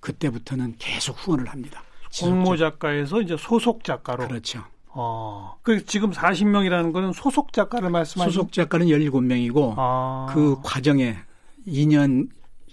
그때부터는 0.00 0.74
계속 0.78 1.12
후원을 1.18 1.46
합니다. 1.48 1.82
공모 2.20 2.56
작가에서 2.56 3.20
이제 3.20 3.36
소속 3.38 3.84
작가로. 3.84 4.26
그렇죠. 4.28 4.64
어. 4.88 5.54
그 5.62 5.84
지금 5.84 6.10
40명이라는 6.10 6.92
거는 6.92 7.12
소속 7.12 7.52
작가를 7.52 7.90
말씀하시는 7.90 8.32
소속 8.32 8.52
작가는 8.52 8.86
17명이고 8.86 9.74
아. 9.76 10.26
그 10.34 10.56
과정에 10.62 11.16
2년 11.66 12.28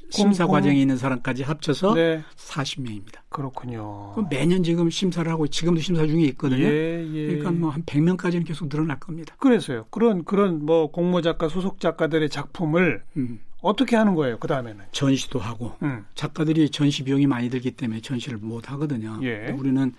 심사 0.10 0.46
공- 0.46 0.54
과정에 0.54 0.80
있는 0.80 0.96
사람까지 0.98 1.44
합쳐서 1.44 1.94
네. 1.94 2.24
40명입니다. 2.38 3.18
그렇군요. 3.30 4.14
그럼 4.16 4.30
매년 4.32 4.64
지금 4.64 4.90
심사를 4.90 5.30
하고 5.30 5.48
지금도 5.48 5.82
심사 5.82 6.08
중에 6.08 6.22
있거든요. 6.30 6.64
예, 6.64 7.06
예. 7.14 7.26
그러니까 7.28 7.52
뭐 7.52 7.70
한 7.70 7.84
100명까지는 7.84 8.48
계속 8.48 8.70
늘어날 8.70 9.00
겁니다. 9.00 9.36
그래서요. 9.38 9.86
그런 9.92 10.24
그런 10.24 10.66
뭐 10.66 10.90
공모 10.90 11.22
작가 11.22 11.50
소속 11.50 11.80
작가들의 11.82 12.30
작품을 12.30 13.04
음, 13.18 13.40
어떻게 13.62 13.96
하는 13.96 14.16
거예요? 14.16 14.38
그 14.40 14.48
다음에는. 14.48 14.86
전시도 14.92 15.40
하고 15.40 15.76
음. 15.82 16.06
작가들이 16.16 16.70
전시 16.70 17.04
비용이 17.04 17.28
많이 17.28 17.50
들기 17.50 17.72
때문에 17.72 18.02
전시를 18.02 18.38
못 18.38 18.72
하거든요. 18.72 19.20
예. 19.24 19.48
우리는 19.58 19.94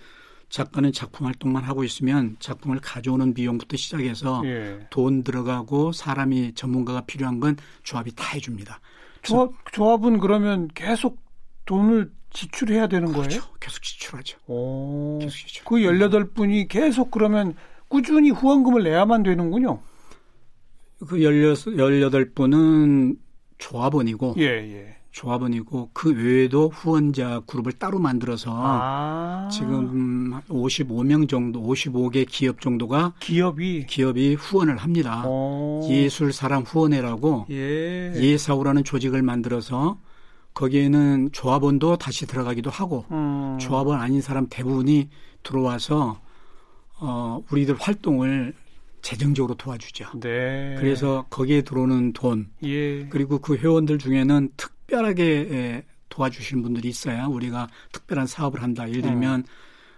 작가는 0.49 0.91
작품 0.91 1.27
활동만 1.27 1.63
하고 1.63 1.83
있으면 1.83 2.35
작품을 2.39 2.79
가져오는 2.81 3.33
비용부터 3.33 3.77
시작해서 3.77 4.41
예. 4.45 4.87
돈 4.89 5.23
들어가고 5.23 5.91
사람이 5.91 6.53
전문가가 6.55 7.01
필요한 7.01 7.39
건 7.39 7.57
조합이 7.83 8.15
다 8.15 8.23
해줍니다. 8.33 8.79
조합 9.21 9.51
조합은 9.71 10.19
그러면 10.19 10.69
계속 10.73 11.21
돈을 11.65 12.11
지출해야 12.31 12.87
되는 12.87 13.07
거예요? 13.07 13.27
그렇죠. 13.27 13.43
계속 13.59 13.83
지출하죠. 13.83 14.37
오. 14.47 15.19
계속 15.21 15.35
지출. 15.35 15.65
그 15.65 15.75
18분이 15.75 16.67
계속 16.67 17.11
그러면 17.11 17.55
꾸준히 17.87 18.29
후원금을 18.29 18.83
내야만 18.83 19.23
되는군요. 19.23 19.81
그 21.07 21.19
16, 21.21 21.75
18분은 21.75 23.17
조합원이고 23.59 24.35
예, 24.39 24.43
예. 24.43 24.95
조합원이고 25.11 25.89
그 25.93 26.13
외에도 26.15 26.69
후원자 26.69 27.41
그룹을 27.45 27.73
따로 27.73 27.99
만들어서 27.99 28.53
아. 28.55 29.49
지금 29.51 30.39
55명 30.47 31.27
정도, 31.27 31.61
55개 31.61 32.25
기업 32.27 32.61
정도가 32.61 33.13
기업이 33.19 33.85
기업이 33.87 34.35
후원을 34.35 34.77
합니다. 34.77 35.23
어. 35.25 35.81
예술 35.89 36.31
사람 36.31 36.63
후원회라고 36.63 37.47
예. 37.49 38.13
예사우라는 38.15 38.83
조직을 38.83 39.21
만들어서 39.21 39.99
거기에는 40.53 41.29
조합원도 41.31 41.97
다시 41.97 42.25
들어가기도 42.25 42.69
하고 42.69 43.05
음. 43.11 43.57
조합원 43.59 43.99
아닌 43.99 44.21
사람 44.21 44.47
대부분이 44.49 45.09
들어와서 45.43 46.19
어 46.99 47.41
우리들 47.49 47.75
활동을 47.79 48.53
재정적으로 49.01 49.55
도와주죠. 49.55 50.19
네. 50.19 50.75
그래서 50.79 51.25
거기에 51.29 51.61
들어오는 51.61 52.13
돈 52.13 52.49
예. 52.63 53.05
그리고 53.07 53.39
그 53.39 53.55
회원들 53.55 53.97
중에는 53.97 54.49
특별하게 54.57 55.23
에, 55.51 55.83
도와주시는 56.09 56.63
분들이 56.63 56.89
있어야 56.89 57.27
우리가 57.27 57.67
특별한 57.91 58.27
사업을 58.27 58.61
한다. 58.61 58.89
예를 58.89 59.01
들면 59.01 59.39
음. 59.41 59.45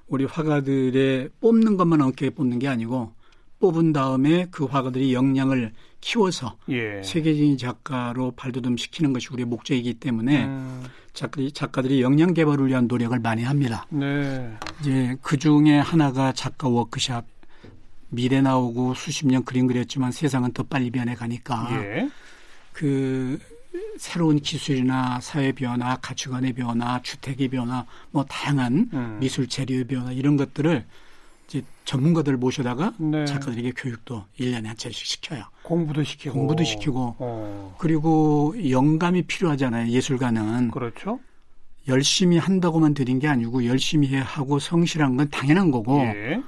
우리 0.07 0.25
화가들의 0.25 1.29
뽑는 1.39 1.77
것만 1.77 2.01
어깨에 2.01 2.31
뽑는 2.31 2.59
게 2.59 2.67
아니고 2.67 3.13
뽑은 3.59 3.93
다음에 3.93 4.47
그 4.51 4.65
화가들이 4.65 5.13
역량을 5.13 5.71
키워서 6.01 6.57
예. 6.69 7.01
세계적인 7.03 7.57
작가로 7.57 8.31
발돋움 8.31 8.75
시키는 8.75 9.13
것이 9.13 9.29
우리의 9.31 9.45
목적이기 9.45 9.95
때문에 9.95 10.45
음. 10.45 10.83
작가들이, 11.13 11.51
작가들이 11.51 12.01
역량 12.01 12.33
개발을 12.33 12.67
위한 12.67 12.87
노력을 12.87 13.17
많이 13.19 13.43
합니다. 13.43 13.85
네. 13.89 14.51
이제 14.81 15.15
그 15.21 15.37
중에 15.37 15.77
하나가 15.77 16.33
작가 16.33 16.67
워크샵 16.67 17.25
미래 18.11 18.41
나오고 18.41 18.93
수십 18.93 19.25
년 19.25 19.43
그림 19.43 19.67
그렸지만 19.67 20.11
세상은 20.11 20.51
더 20.51 20.63
빨리 20.63 20.91
변해 20.91 21.15
가니까 21.15 21.69
예. 21.71 22.09
그 22.73 23.39
새로운 23.97 24.39
기술이나 24.39 25.19
사회 25.21 25.53
변화, 25.53 25.95
가치관의 25.95 26.53
변화, 26.53 27.01
주택의 27.01 27.47
변화, 27.47 27.85
뭐 28.11 28.25
다양한 28.25 28.89
음. 28.93 29.17
미술 29.19 29.47
재료의 29.47 29.85
변화 29.85 30.11
이런 30.11 30.35
것들을 30.35 30.85
이제 31.47 31.63
전문가들 31.85 32.35
모셔다가 32.35 32.93
네. 32.97 33.25
작가들에게 33.25 33.71
교육도 33.77 34.25
1년에 34.39 34.65
한 34.65 34.75
차례씩 34.75 35.05
시켜요. 35.05 35.45
공부도 35.63 36.03
시키고. 36.03 36.33
공부도 36.33 36.63
시키고. 36.65 37.15
어. 37.17 37.75
그리고 37.79 38.53
영감이 38.69 39.23
필요하잖아요. 39.23 39.89
예술가는. 39.89 40.71
그렇죠. 40.71 41.19
열심히 41.87 42.37
한다고만 42.37 42.93
드린 42.93 43.19
게 43.19 43.27
아니고 43.27 43.65
열심히 43.65 44.09
해 44.09 44.19
하고 44.19 44.59
성실한 44.59 45.15
건 45.15 45.29
당연한 45.29 45.71
거고. 45.71 46.01
예. 46.01 46.41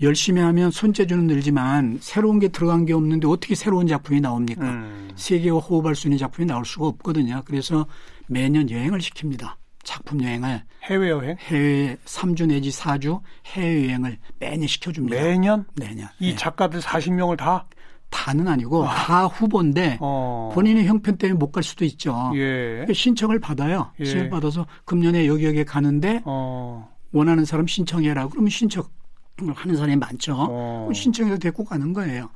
열심히 0.00 0.40
하면 0.40 0.70
손재주는 0.70 1.26
늘지만 1.26 1.98
새로운 2.00 2.38
게 2.38 2.48
들어간 2.48 2.84
게 2.86 2.92
없는데 2.92 3.26
어떻게 3.26 3.54
새로운 3.54 3.86
작품이 3.86 4.20
나옵니까? 4.20 4.64
음. 4.64 5.10
세계와 5.16 5.58
호흡할 5.60 5.94
수 5.96 6.06
있는 6.06 6.18
작품이 6.18 6.46
나올 6.46 6.64
수가 6.64 6.86
없거든요. 6.86 7.42
그래서 7.44 7.86
매년 8.28 8.70
여행을 8.70 9.00
시킵니다. 9.00 9.54
작품 9.82 10.22
여행을 10.22 10.62
해외 10.84 11.08
여행? 11.10 11.36
해외 11.40 11.96
3주 12.04 12.46
내지 12.46 12.70
4주 12.70 13.20
해외 13.46 13.86
여행을 13.86 14.18
매년 14.38 14.68
시켜줍니다. 14.68 15.16
매년? 15.16 15.64
매년. 15.74 16.08
이 16.20 16.30
네. 16.30 16.36
작가들 16.36 16.80
40명을 16.80 17.36
다? 17.38 17.66
다는 18.10 18.48
아니고 18.48 18.80
와. 18.80 18.94
다 18.94 19.24
후보인데 19.26 19.98
어. 20.00 20.50
본인의 20.54 20.86
형편 20.86 21.16
때문에 21.18 21.36
못 21.38 21.50
갈 21.52 21.62
수도 21.62 21.84
있죠. 21.84 22.30
예. 22.36 22.86
신청을 22.92 23.38
받아요. 23.40 23.90
예. 24.00 24.04
신청을 24.04 24.30
받아서 24.30 24.66
금년에 24.84 25.26
여기 25.26 25.44
여기 25.44 25.64
가는데 25.64 26.22
어. 26.24 26.88
원하는 27.12 27.44
사람 27.44 27.66
신청해라. 27.66 28.28
그러면 28.28 28.50
신청 28.50 28.84
하는 29.40 29.76
사람이 29.76 29.96
많죠. 29.96 30.34
어. 30.36 30.90
신청해서 30.92 31.38
데리고 31.38 31.64
가는 31.64 31.92
거예요. 31.92 32.30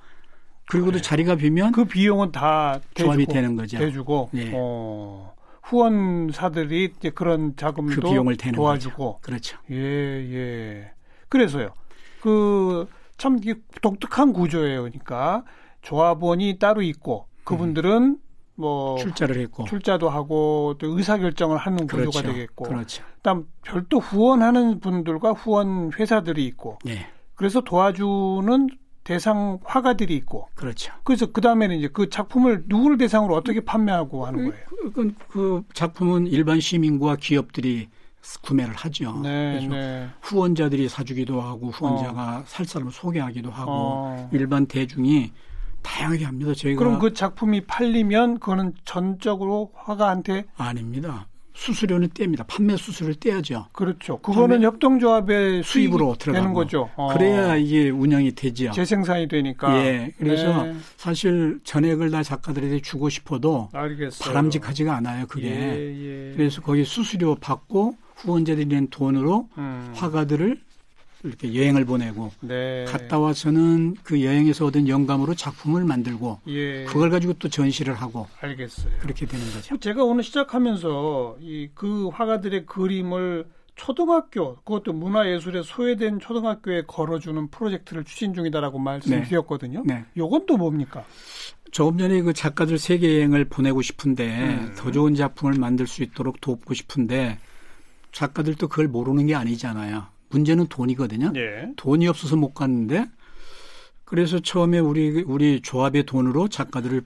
그리고도 0.67 0.93
그래. 0.93 1.03
자리가 1.03 1.37
비면 1.37 1.73
그 1.73 1.85
비용은 1.85 2.33
다 2.33 2.81
조합이 2.95 3.27
되는 3.27 3.57
거죠. 3.57 3.79
대주고 3.79 4.31
네. 4.33 4.53
어. 4.55 5.35
후원사들이 5.63 6.95
이제 6.99 7.11
그런 7.11 7.55
자금도 7.57 7.95
그 7.95 8.01
비용을 8.09 8.37
대는 8.37 8.57
도와주고 8.57 9.15
거죠. 9.15 9.21
그렇죠. 9.23 9.59
예, 9.71 9.77
예. 9.77 10.91
그래서요. 11.29 11.71
그 12.21 12.87
참 13.23 13.39
독특한 13.81 14.33
구조예요. 14.33 14.83
그러니까 14.83 15.45
조합원이 15.83 16.59
따로 16.59 16.83
있고 16.83 17.29
그분들은 17.45 18.03
음. 18.03 18.17
뭐 18.55 18.99
출자를 18.99 19.39
했고 19.41 19.65
출자도 19.65 20.11
하고 20.11 20.75
또 20.79 20.97
의사 20.97 21.17
결정을 21.19 21.57
하는 21.57 21.87
구조가 21.87 22.11
그렇죠. 22.11 22.23
되겠고 22.23 22.65
그렇죠. 22.65 23.05
그다음 23.17 23.47
별도 23.63 23.99
후원하는 23.99 24.81
분들과 24.81 25.33
후원 25.33 25.91
회사들이 25.93 26.45
있고 26.47 26.79
네. 26.85 27.07
그래서 27.35 27.61
도와주는 27.63 28.69
대상 29.05 29.59
화가들이 29.65 30.15
있고 30.17 30.49
그렇죠. 30.55 30.93
그래서 31.03 31.27
그 31.27 31.41
다음에는 31.41 31.77
이제 31.77 31.89
그 31.93 32.09
작품을 32.09 32.65
누구를 32.67 32.99
대상으로 32.99 33.35
어떻게 33.35 33.61
판매하고 33.61 34.27
하는 34.27 34.51
거예요? 34.51 34.65
그, 34.95 35.15
그 35.29 35.63
작품은 35.75 36.29
일반 36.29 36.61
시민과 36.61 37.17
기업들이 37.17 37.89
구매를 38.43 38.75
하죠. 38.75 39.19
네, 39.23 39.59
그래서 39.59 39.75
네. 39.75 40.09
후원자들이 40.21 40.89
사주기도 40.89 41.41
하고 41.41 41.71
후원자가 41.71 42.39
어. 42.39 42.43
살 42.47 42.65
사람을 42.65 42.93
소개하기도 42.93 43.51
하고 43.51 43.71
어. 43.73 44.31
일반 44.33 44.67
대중이 44.67 45.33
다양하게 45.83 46.25
합니다. 46.25 46.53
저희가 46.55 46.79
그럼 46.79 46.99
그 46.99 47.13
작품이 47.13 47.63
팔리면 47.63 48.39
그거는 48.39 48.75
전적으로 48.85 49.73
화가한테 49.75 50.45
아닙니다. 50.57 51.27
수수료는 51.55 52.09
떼입니다. 52.15 52.45
판매 52.45 52.77
수수료를 52.77 53.15
떼야죠. 53.17 53.67
그렇죠. 53.73 54.19
그거는 54.19 54.63
협동조합의 54.63 55.63
수입으로 55.63 56.17
들어가는 56.19 56.55
거죠. 56.55 56.91
어. 56.97 57.13
그래야 57.13 57.57
이게 57.57 57.91
운영이 57.91 58.33
되죠. 58.33 58.71
재생산이 58.73 59.29
되니까. 59.29 59.77
예. 59.77 60.13
그래서 60.19 60.65
네. 60.65 60.75
사실 60.97 61.61
전액을 61.63 62.11
다 62.11 62.23
작가들에게 62.23 62.81
주고 62.81 63.11
싶어도 63.11 63.69
알겠어요. 63.73 64.27
바람직하지가 64.33 64.97
않아요. 64.97 65.27
그게. 65.27 65.51
예, 65.51 66.31
예. 66.31 66.35
그래서 66.37 66.63
거기 66.63 66.85
수수료 66.85 67.35
받고 67.35 67.97
후원자들이 68.17 68.67
낸 68.67 68.89
돈으로 68.89 69.49
음. 69.59 69.93
화가들을 69.95 70.59
이렇게 71.25 71.55
여행을 71.55 71.85
보내고 71.85 72.31
네. 72.41 72.85
갔다 72.87 73.19
와서는 73.19 73.97
그 74.03 74.25
여행에서 74.25 74.67
얻은 74.67 74.89
영감으로 74.89 75.35
작품을 75.35 75.85
만들고 75.85 76.41
예. 76.49 76.85
그걸 76.85 77.11
가지고 77.11 77.35
또 77.35 77.49
전시를 77.49 77.95
하고 77.95 78.27
알겠어요. 78.41 78.93
그렇게 79.01 79.27
되는 79.27 79.45
거죠. 79.53 79.77
제가 79.79 80.05
오늘 80.05 80.23
시작하면서 80.23 81.39
이 81.41 81.69
그 81.75 82.09
화가들의 82.09 82.67
그림을 82.67 83.47
초등학교 83.75 84.57
그것도 84.57 84.93
문화예술에 84.93 85.63
소외된 85.63 86.21
초등학교에 86.21 86.83
걸어주는 86.87 87.49
프로젝트를 87.49 88.05
추진 88.05 88.35
중이다라고 88.35 88.79
말씀드렸거든요. 88.79 89.83
네. 89.87 89.95
네. 89.95 90.05
요건 90.17 90.47
또 90.47 90.57
뭡니까? 90.57 91.05
조금 91.71 91.99
전에 91.99 92.21
그 92.21 92.33
작가들 92.35 92.79
세계 92.79 93.17
여행을 93.17 93.47
보내고 93.47 93.81
싶은데 93.81 94.29
음. 94.29 94.75
더 94.77 94.91
좋은 94.91 95.15
작품을 95.15 95.55
만들 95.55 95.87
수 95.87 96.03
있도록 96.03 96.41
돕고 96.41 96.75
싶은데 96.75 97.39
작가들도 98.13 98.69
그걸 98.69 98.89
모르는 98.89 99.27
게 99.27 99.35
아니잖아요. 99.35 100.07
문제는 100.33 100.67
돈이거든요. 100.67 101.33
예. 101.37 101.73
돈이 101.77 102.09
없어서 102.09 102.37
못 102.37 102.55
갔는데 102.55 103.07
그래서 104.05 104.41
처음에 104.41 104.79
우리 104.79 105.23
우리 105.23 105.61
조합의 105.61 106.05
돈으로 106.05 106.49
작가들을 106.49 107.03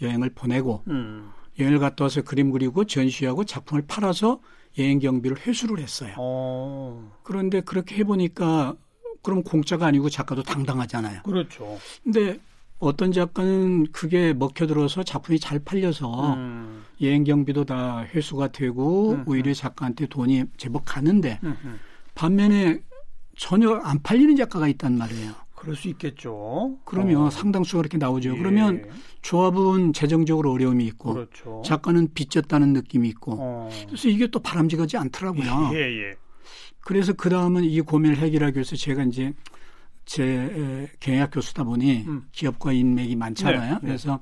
여행을 0.00 0.30
보내고 0.30 0.84
음. 0.88 1.30
여행을 1.58 1.80
갔다 1.80 2.04
와서 2.04 2.22
그림 2.22 2.52
그리고 2.52 2.84
전시하고 2.84 3.44
작품을 3.44 3.84
팔아서 3.86 4.40
여행 4.78 5.00
경비를 5.00 5.38
회수를 5.46 5.80
했어요. 5.80 6.12
오. 6.12 6.18
어. 6.18 7.18
그런데 7.24 7.60
그렇게 7.60 7.96
해보니까 7.96 8.76
그럼 9.22 9.42
공짜가 9.42 9.86
아니고 9.86 10.08
작가도 10.08 10.44
당당하잖아요. 10.44 11.22
그렇죠. 11.24 11.78
근데 12.04 12.38
어떤 12.78 13.10
작가는 13.10 13.90
그게 13.90 14.32
먹혀들어서 14.32 15.02
작품이 15.02 15.40
잘 15.40 15.58
팔려서 15.58 16.34
음. 16.34 16.84
여행 17.00 17.24
경비도 17.24 17.64
다 17.64 18.04
회수가 18.04 18.48
되고 18.48 19.12
음, 19.12 19.24
오히려 19.26 19.52
작가한테 19.52 20.06
돈이 20.06 20.44
제법 20.56 20.84
가는데 20.84 21.40
음, 21.42 21.56
음. 21.64 21.80
반면에 22.18 22.80
전혀 23.36 23.74
안 23.74 24.02
팔리는 24.02 24.34
작가가 24.34 24.66
있단 24.66 24.98
말이에요. 24.98 25.32
그럴 25.54 25.76
수 25.76 25.88
있겠죠. 25.88 26.76
그러면 26.84 27.22
어. 27.22 27.30
상당수가 27.30 27.82
그렇게 27.82 27.96
나오죠. 27.96 28.34
예. 28.34 28.38
그러면 28.38 28.88
조합은 29.22 29.92
재정적으로 29.92 30.50
어려움이 30.52 30.84
있고 30.86 31.14
그렇죠. 31.14 31.62
작가는 31.64 32.12
빚졌다는 32.14 32.72
느낌이 32.72 33.08
있고 33.10 33.36
어. 33.38 33.70
그래서 33.86 34.08
이게 34.08 34.26
또 34.26 34.40
바람직하지 34.40 34.96
않더라고요. 34.96 35.70
예, 35.74 35.78
예. 35.78 36.16
그래서 36.80 37.12
그 37.12 37.30
다음은 37.30 37.64
이 37.64 37.80
고민을 37.80 38.16
해결하기 38.16 38.56
위해서 38.56 38.74
제가 38.74 39.04
이제 39.04 39.32
제 40.04 40.88
경영학 40.98 41.30
교수다 41.32 41.62
보니 41.62 42.04
음. 42.06 42.22
기업과 42.32 42.72
인맥이 42.72 43.14
많잖아요. 43.14 43.60
네, 43.60 43.74
네. 43.74 43.78
그래서 43.80 44.20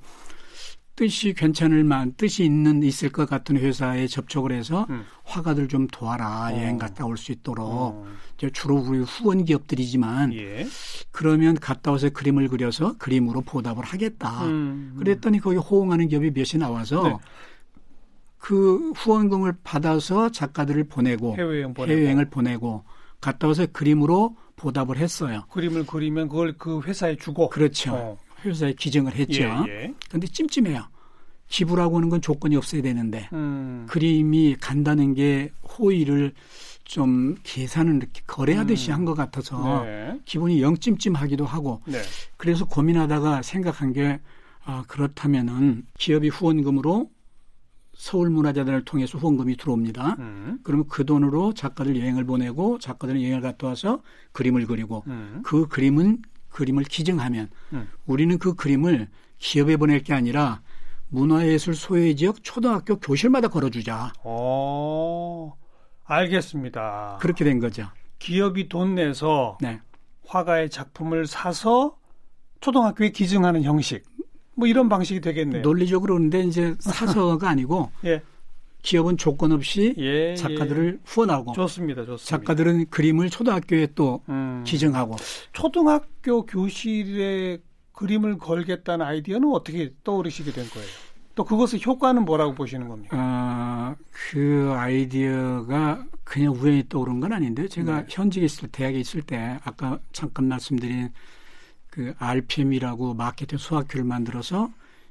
뜻이 0.96 1.34
괜찮을 1.34 1.84
만 1.84 2.14
뜻이 2.16 2.44
있는 2.44 2.82
있을 2.82 3.10
것 3.10 3.28
같은 3.28 3.56
회사에 3.58 4.06
접촉을 4.06 4.50
해서 4.52 4.86
음. 4.90 5.04
화가들 5.24 5.68
좀 5.68 5.86
도와라 5.88 6.48
어. 6.48 6.52
여행 6.52 6.78
갔다 6.78 7.04
올 7.04 7.16
수 7.16 7.32
있도록 7.32 7.66
어. 7.68 8.06
주로 8.52 8.76
우리 8.76 8.98
후원 9.00 9.44
기업들이지만 9.44 10.32
예. 10.34 10.66
그러면 11.10 11.54
갔다 11.54 11.90
와서 11.90 12.08
그림을 12.10 12.48
그려서 12.48 12.96
그림으로 12.98 13.42
보답을 13.42 13.84
하겠다. 13.84 14.44
음. 14.46 14.94
그랬더니 14.98 15.40
거기 15.40 15.56
호응하는 15.56 16.08
기업이 16.08 16.30
몇이 16.30 16.58
나와서 16.58 17.02
네. 17.02 17.16
그 18.38 18.92
후원금을 18.96 19.54
받아서 19.64 20.30
작가들을 20.30 20.84
보내고 20.84 21.36
해외여행 21.36 21.74
보내고. 21.74 21.92
해외여행을 21.92 22.30
보내고 22.30 22.84
갔다 23.20 23.48
와서 23.48 23.66
그림으로 23.66 24.36
보답을 24.56 24.96
했어요. 24.98 25.44
그림을 25.50 25.86
그리면 25.86 26.28
그걸 26.28 26.54
그 26.56 26.80
회사에 26.82 27.16
주고 27.16 27.48
그렇죠. 27.48 27.92
어. 27.94 28.18
회사에 28.44 28.72
기증을 28.74 29.14
했죠. 29.14 29.42
그런데 29.42 29.72
예, 29.72 29.94
예. 30.14 30.26
찜찜해요. 30.26 30.88
기부라고 31.48 31.96
하는 31.96 32.08
건 32.08 32.20
조건이 32.20 32.56
없어야 32.56 32.82
되는데 32.82 33.28
음. 33.32 33.86
그림이 33.88 34.56
간다는 34.60 35.14
게 35.14 35.52
호의를 35.62 36.32
좀 36.84 37.36
계산을 37.42 37.96
이렇게 37.96 38.22
거래하듯이 38.26 38.90
음. 38.90 38.96
한것 38.96 39.16
같아서 39.16 39.84
네. 39.84 40.20
기분이 40.24 40.62
영찜찜하기도 40.62 41.44
하고 41.44 41.82
네. 41.86 42.00
그래서 42.36 42.64
고민하다가 42.64 43.42
생각한 43.42 43.92
게 43.92 44.20
아, 44.64 44.84
그렇다면은 44.88 45.84
기업이 45.98 46.28
후원금으로 46.28 47.10
서울문화재단을 47.94 48.84
통해서 48.84 49.18
후원금이 49.18 49.56
들어옵니다. 49.56 50.16
음. 50.18 50.58
그러면 50.62 50.86
그 50.88 51.04
돈으로 51.04 51.54
작가들 51.54 51.98
여행을 51.98 52.24
보내고 52.24 52.78
작가들은 52.78 53.22
여행을 53.22 53.40
갔다 53.40 53.68
와서 53.68 54.02
그림을 54.32 54.66
그리고 54.66 55.02
음. 55.06 55.40
그 55.44 55.66
그림은 55.68 56.18
그림을 56.56 56.84
기증하면 56.84 57.50
음. 57.74 57.86
우리는 58.06 58.38
그 58.38 58.54
그림을 58.54 59.08
기업에 59.38 59.76
보낼 59.76 60.02
게 60.02 60.14
아니라 60.14 60.62
문화예술 61.08 61.74
소외 61.74 62.14
지역 62.14 62.42
초등학교 62.42 62.98
교실마다 62.98 63.48
걸어주자. 63.48 64.14
어, 64.24 65.54
알겠습니다. 66.04 67.18
그렇게 67.20 67.44
된 67.44 67.60
거죠. 67.60 67.88
기업이 68.18 68.70
돈 68.70 68.94
내서 68.94 69.58
네. 69.60 69.80
화가의 70.26 70.70
작품을 70.70 71.26
사서 71.26 71.98
초등학교에 72.60 73.10
기증하는 73.10 73.62
형식. 73.62 74.04
뭐 74.54 74.66
이런 74.66 74.88
방식이 74.88 75.20
되겠네요. 75.20 75.60
논리적으로 75.60 76.14
그런데 76.14 76.40
이제 76.40 76.74
사서가 76.80 77.50
아니고 77.50 77.90
예. 78.06 78.22
기업은 78.86 79.16
조건 79.16 79.50
없이 79.50 79.94
예, 79.98 80.36
작가들을 80.36 80.94
예. 80.94 81.00
후원하고 81.04 81.52
좋습니다. 81.54 82.04
좋습니다. 82.04 82.24
작가들은 82.24 82.86
그림을 82.88 83.30
초등학교에 83.30 83.88
또 83.96 84.22
음, 84.28 84.62
기증하고 84.64 85.16
초등학교 85.52 86.46
교실에 86.46 87.58
그림을 87.92 88.38
걸겠다는 88.38 89.04
아이디어는 89.04 89.52
어떻게 89.52 89.92
떠오르시게 90.04 90.52
된 90.52 90.68
거예요? 90.70 90.86
또 91.34 91.44
그것의 91.44 91.82
효과는 91.84 92.24
뭐라고 92.24 92.54
보시는 92.54 92.88
겁니까? 92.88 93.16
아, 93.18 93.96
그 94.30 94.72
아이디어가 94.74 96.06
그냥 96.22 96.52
우연히 96.52 96.88
떠오른 96.88 97.18
건 97.18 97.32
아닌데 97.32 97.66
제가 97.66 98.02
네. 98.02 98.06
현직에 98.08 98.46
있을 98.46 98.68
때, 98.68 98.78
대학에 98.78 99.00
있을 99.00 99.22
때 99.22 99.58
아까 99.64 99.98
잠깐 100.12 100.46
말씀드린 100.46 101.10
그 101.90 102.14
RPM이라고 102.18 103.14
마케팅 103.14 103.58
수학교를 103.58 104.04
만들어서 104.04 104.70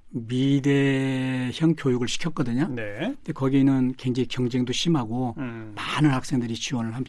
미래형 0.09 1.75
교육을 1.77 2.07
시켰거든요. 2.07 2.67
네. 2.69 2.97
근데 3.15 3.33
거기는 3.33 3.93
굉장히 3.97 4.27
경쟁도 4.27 4.73
심하고 4.73 5.35
음, 5.37 5.73
많은 5.75 6.11
학생들이 6.11 6.55
지원을 6.55 6.95
함- 6.95 7.03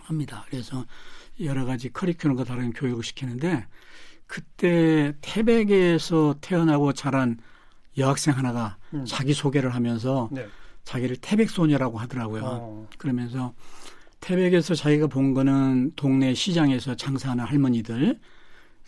합니다. 0.00 0.44
그래서 0.50 0.84
여러 1.40 1.64
가지 1.64 1.90
커리큘럼과 1.90 2.46
다른 2.46 2.72
교육을 2.72 3.02
시키는데 3.02 3.66
그때 4.26 5.14
태백에서 5.20 6.36
태어나고 6.40 6.92
자란 6.92 7.38
여학생 7.98 8.36
하나가 8.36 8.76
음. 8.92 9.04
자기 9.04 9.32
소개를 9.34 9.74
하면서 9.74 10.28
네. 10.32 10.46
자기를 10.84 11.16
태백 11.16 11.50
소녀라고 11.50 11.98
하더라고요. 11.98 12.42
어, 12.44 12.88
그러면서 12.98 13.54
태백에서 14.20 14.74
자기가 14.74 15.06
본 15.06 15.34
거는 15.34 15.92
동네 15.96 16.34
시장에서 16.34 16.94
장사하는 16.94 17.44
할머니들, 17.44 18.18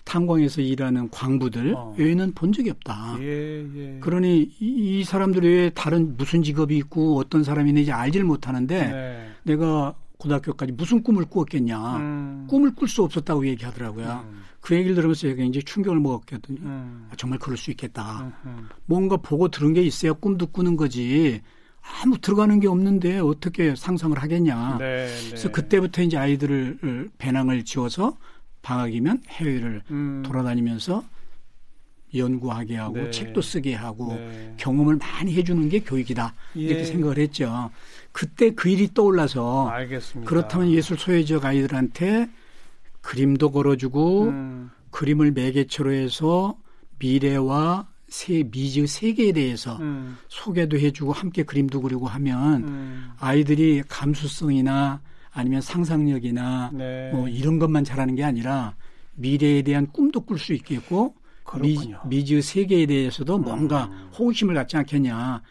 탄광에서 0.07 0.63
일하는 0.63 1.11
광부들 1.11 1.75
어. 1.77 1.95
외에는 1.99 2.33
본 2.33 2.53
적이 2.53 2.71
없다. 2.71 3.17
예, 3.21 3.67
예. 3.75 3.99
그러니 4.01 4.43
이, 4.61 5.01
이 5.01 5.05
사람들 5.05 5.43
외에 5.43 5.71
다른 5.71 6.17
무슨 6.17 6.43
직업이 6.43 6.77
있고 6.79 7.19
어떤 7.19 7.43
사람이 7.43 7.69
있는지 7.71 7.93
알지를 7.93 8.25
못하는데 8.25 8.87
네. 8.87 9.29
내가 9.43 9.95
고등학교까지 10.19 10.73
무슨 10.73 11.03
꿈을 11.03 11.25
꾸었겠냐. 11.27 11.97
음, 11.97 12.47
꿈을 12.49 12.75
꿀 12.75 12.89
수 12.89 13.03
없었다고 13.03 13.47
얘기하더라고요. 13.49 14.25
음, 14.31 14.43
그 14.61 14.75
얘기를 14.77 14.95
들으면서 14.95 15.27
굉장히 15.35 15.63
충격을 15.65 15.99
먹었거든요. 16.01 16.61
음, 16.63 17.09
아, 17.11 17.17
정말 17.17 17.39
그럴 17.39 17.59
수 17.59 17.71
있겠다. 17.73 18.33
뭔가 18.87 19.17
보고 19.17 19.49
들은 19.49 19.75
게 19.75 19.83
있어야 19.83 20.13
꿈도 20.15 20.47
꾸는 20.47 20.77
거지. 20.77 21.43
아무 22.03 22.19
들어가는 22.19 22.59
게 22.61 22.67
없는데 22.67 23.19
어떻게 23.19 23.75
상상을 23.77 24.17
하겠냐. 24.17 24.79
네, 24.79 25.07
네. 25.07 25.13
아, 25.13 25.29
그래서 25.29 25.51
그때부터 25.51 26.03
이제 26.03 26.17
아이들을 26.17 27.11
배낭을 27.19 27.65
지어서 27.65 28.17
방학이면 28.67 29.23
해외를 29.29 29.83
음, 29.93 30.25
돌아다니면서 30.27 31.05
연구하게 32.15 32.77
하고 32.77 32.97
네. 32.97 33.11
책도 33.13 33.41
쓰게 33.41 33.75
하고 33.75 34.15
네. 34.15 34.55
경험을 34.57 34.97
많이 34.97 35.35
해주는 35.35 35.69
게 35.69 35.81
교육이다 35.81 36.35
이렇게 36.55 36.81
예. 36.81 36.85
생각을 36.85 37.19
했죠. 37.19 37.71
그때 38.11 38.51
그 38.51 38.69
일이 38.69 38.93
떠올라서 38.93 39.69
알겠습니다. 39.69 40.29
그렇다면 40.29 40.73
예술 40.73 40.99
소외지역 40.99 41.45
아이들한테 41.45 42.29
그림도 43.03 43.53
걸어주고 43.53 44.23
음, 44.25 44.71
그림을 44.91 45.31
매개체로 45.31 45.93
해서 45.93 46.57
미래와 46.99 47.87
세, 48.09 48.43
미지의 48.51 48.89
세계에 48.89 49.31
대해서 49.33 49.77
음, 49.77 50.17
소개도 50.29 50.77
해주고 50.77 51.13
함께 51.13 51.45
그림도 51.45 51.83
그리고 51.83 52.09
하면 52.09 52.65
음, 52.65 53.11
아이들이 53.21 53.83
감수성이나 53.87 55.01
아니면 55.37 55.61
상상력이나 55.61 56.71
네. 56.73 57.11
뭐 57.13 57.29
이런 57.29 57.59
것만 57.59 57.85
잘하는 57.85 58.15
게 58.15 58.25
아니라 58.25 58.75
미래에 59.17 59.61
대한 59.63 59.87
꿈도 59.93 60.23
꿀 60.23 60.39
수 60.39 60.55
있겠고 60.55 61.15
미, 61.61 61.75
그렇군요. 61.75 62.01
미지의 62.07 62.41
세계에 62.43 62.87
대해서도 62.87 63.39
뭔가 63.39 63.85
음. 63.87 64.11
호기심을 64.19 64.55
갖지 64.55 64.77
않겠냐. 64.79 65.43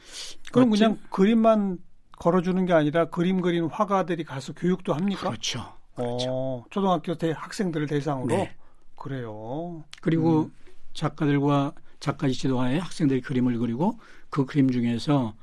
그럼 0.52 0.71
어찌- 0.71 0.80
그냥 0.82 0.98
그림만 1.12 1.78
걸어주는 2.17 2.65
게 2.65 2.74
아니라 2.74 3.10
그림 3.10 3.41
그리는 3.41 3.67
화가들이 3.69 4.24
가서 4.24 4.54
교육도 4.54 4.93
합니까? 4.93 5.30
그렇죠. 5.30 5.63
그렇죠. 5.95 6.26
어, 6.30 6.65
초등학교 6.71 7.15
대 7.15 7.32
학생들을 7.36 7.86
대상으로 7.88 8.28
네. 8.36 8.56
그래요. 8.98 9.84
그리고 10.02 10.45
음. 10.45 10.52
작가들과 10.93 11.74
작가 12.00 12.28
지도하에 12.28 12.80
학생들이 12.80 13.21
그림을 13.21 13.60
그리고 13.60 14.00
그 14.32 14.45
그림 14.45 14.71
중에서 14.71 15.34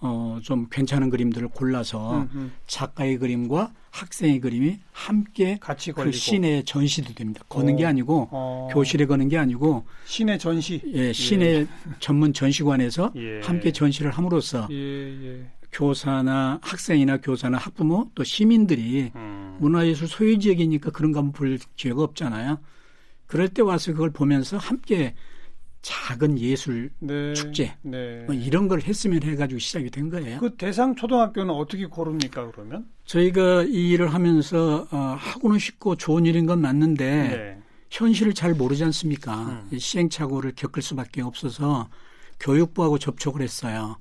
어, 0.00 0.38
좀 0.42 0.66
괜찮은 0.70 1.08
그림들을 1.10 1.48
골라서 1.48 2.18
음, 2.18 2.28
음. 2.34 2.52
작가의 2.66 3.18
그림과 3.18 3.72
학생의 3.90 4.40
그림이 4.40 4.78
함께 4.92 5.56
같이 5.60 5.92
그 5.92 5.96
걸리고 5.96 6.16
시내에 6.16 6.62
전시도 6.64 7.14
됩니다. 7.14 7.42
거는 7.48 7.76
게 7.76 7.84
어. 7.84 7.88
아니고 7.88 8.28
어, 8.30 8.68
교실에 8.72 9.06
거는 9.06 9.28
게 9.28 9.38
아니고 9.38 9.86
시내 10.04 10.36
전시. 10.36 10.82
예, 10.92 11.12
시내 11.12 11.66
전문 12.00 12.32
전시관에서 12.32 13.12
예. 13.16 13.40
함께 13.42 13.72
전시를 13.72 14.10
함으로써 14.10 14.66
예, 14.70 14.74
예. 14.74 15.46
교사나 15.72 16.58
학생이나 16.62 17.18
교사나 17.18 17.58
학부모 17.58 18.10
또 18.14 18.24
시민들이 18.24 19.10
음. 19.14 19.56
문화예술 19.60 20.08
소유 20.08 20.38
지역이니까 20.38 20.90
그런 20.90 21.12
거 21.12 21.20
한번 21.20 21.32
볼 21.32 21.58
기회가 21.76 22.02
없잖아요. 22.02 22.58
그럴 23.26 23.48
때 23.48 23.62
와서 23.62 23.92
그걸 23.92 24.10
보면서 24.10 24.56
함께 24.58 25.14
작은 25.84 26.38
예술 26.38 26.90
네. 26.98 27.34
축제 27.34 27.74
네. 27.82 28.24
뭐 28.24 28.34
이런 28.34 28.68
걸 28.68 28.80
했으면 28.80 29.22
해가지고 29.22 29.58
시작이 29.58 29.90
된 29.90 30.08
거예요. 30.08 30.40
그 30.40 30.56
대상 30.56 30.96
초등학교는 30.96 31.52
어떻게 31.52 31.84
고릅니까 31.84 32.50
그러면? 32.50 32.86
저희가 33.04 33.64
이 33.64 33.90
일을 33.90 34.14
하면서 34.14 34.88
어, 34.90 34.96
하고는 35.18 35.58
싶고 35.58 35.96
좋은 35.96 36.24
일인 36.24 36.46
건 36.46 36.62
맞는데 36.62 37.04
네. 37.04 37.62
현실을 37.90 38.32
잘 38.32 38.54
모르지 38.54 38.82
않습니까? 38.84 39.66
음. 39.70 39.78
시행착오를 39.78 40.52
겪을 40.56 40.80
수밖에 40.80 41.20
없어서 41.20 41.90
교육부하고 42.40 42.98
접촉을 42.98 43.42
했어요. 43.42 43.98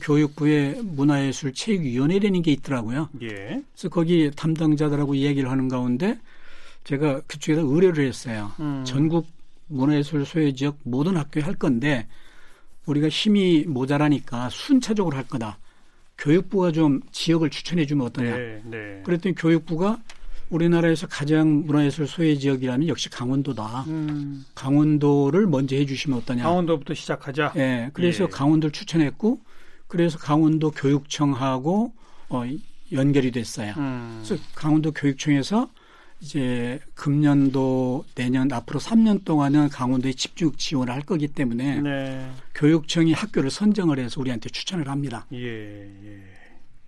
교육부에 0.00 0.80
문화예술 0.82 1.52
체육위원회라는 1.52 2.40
게 2.42 2.52
있더라고요. 2.52 3.10
예. 3.22 3.28
그래서 3.28 3.88
거기 3.90 4.30
담당자들하고 4.34 5.14
이야기를 5.14 5.50
하는 5.50 5.68
가운데 5.68 6.18
제가 6.84 7.20
그쪽에다 7.26 7.60
의뢰를 7.62 8.06
했어요. 8.06 8.52
음. 8.60 8.84
전국 8.86 9.26
문화예술 9.70 10.26
소외 10.26 10.52
지역 10.52 10.78
모든 10.82 11.16
학교에 11.16 11.42
할 11.42 11.54
건데 11.54 12.06
우리가 12.86 13.08
힘이 13.08 13.64
모자라니까 13.66 14.50
순차적으로 14.50 15.16
할 15.16 15.26
거다. 15.26 15.58
교육부가 16.18 16.72
좀 16.72 17.00
지역을 17.12 17.50
추천해 17.50 17.86
주면 17.86 18.06
어떠냐. 18.08 18.36
네, 18.36 18.62
네. 18.64 19.02
그랬더니 19.04 19.34
교육부가 19.34 19.98
우리나라에서 20.50 21.06
가장 21.06 21.64
문화예술 21.64 22.08
소외 22.08 22.36
지역이라면 22.36 22.88
역시 22.88 23.08
강원도다. 23.08 23.84
음, 23.86 24.44
강원도를 24.54 25.46
먼저 25.46 25.76
해 25.76 25.86
주시면 25.86 26.18
어떠냐. 26.18 26.42
강원도부터 26.42 26.92
시작하자. 26.94 27.52
예. 27.56 27.90
그래서 27.92 28.24
예. 28.24 28.28
강원도를 28.28 28.72
추천했고 28.72 29.40
그래서 29.86 30.18
강원도 30.18 30.72
교육청하고 30.72 31.92
어, 32.28 32.42
연결이 32.92 33.30
됐어요. 33.30 33.74
음, 33.76 34.22
그래서 34.24 34.42
강원도 34.54 34.90
교육청에서 34.90 35.70
이제 36.20 36.80
금년도 36.94 38.04
내년 38.14 38.52
앞으로 38.52 38.78
3년 38.78 39.24
동안은 39.24 39.70
강원도에 39.70 40.12
집중 40.12 40.52
지원을 40.52 40.92
할 40.92 41.02
거기 41.02 41.28
때문에 41.28 41.80
네. 41.80 42.30
교육청이 42.54 43.12
학교를 43.12 43.50
선정을 43.50 43.98
해서 43.98 44.20
우리한테 44.20 44.50
추천을 44.50 44.88
합니다. 44.88 45.26
예, 45.32 45.38
예. 45.38 46.22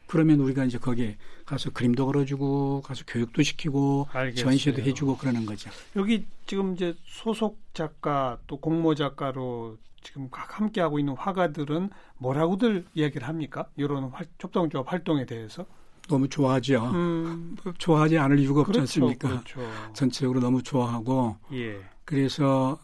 그러면 0.06 0.40
우리가 0.40 0.64
이제 0.66 0.76
거기에 0.76 1.16
가서 1.46 1.70
그림도 1.70 2.04
걸어주고 2.04 2.82
가서 2.82 3.04
교육도 3.06 3.42
시키고 3.42 4.08
알겠어요. 4.12 4.44
전시도 4.44 4.82
해주고 4.82 5.16
그러는 5.16 5.46
거죠. 5.46 5.70
여기 5.96 6.26
지금 6.46 6.74
이제 6.74 6.94
소속 7.06 7.58
작가 7.72 8.38
또 8.46 8.58
공모 8.58 8.94
작가로 8.94 9.78
지금 10.02 10.28
각 10.30 10.58
함께 10.60 10.82
하고 10.82 10.98
있는 10.98 11.14
화가들은 11.16 11.88
뭐라고들 12.18 12.84
이야기를 12.94 13.26
합니까? 13.26 13.66
이런 13.76 14.04
활, 14.10 14.26
협동조합 14.38 14.92
활동에 14.92 15.24
대해서? 15.24 15.64
너무 16.08 16.28
좋아하죠. 16.28 16.90
음, 16.94 17.56
좋아하지 17.78 18.18
않을 18.18 18.38
이유가 18.38 18.62
없지 18.62 18.72
그렇죠, 18.72 18.80
않습니까? 18.82 19.28
그렇죠. 19.28 19.60
전체적으로 19.94 20.40
너무 20.40 20.62
좋아하고 20.62 21.36
예, 21.52 21.80
그래서 22.04 22.78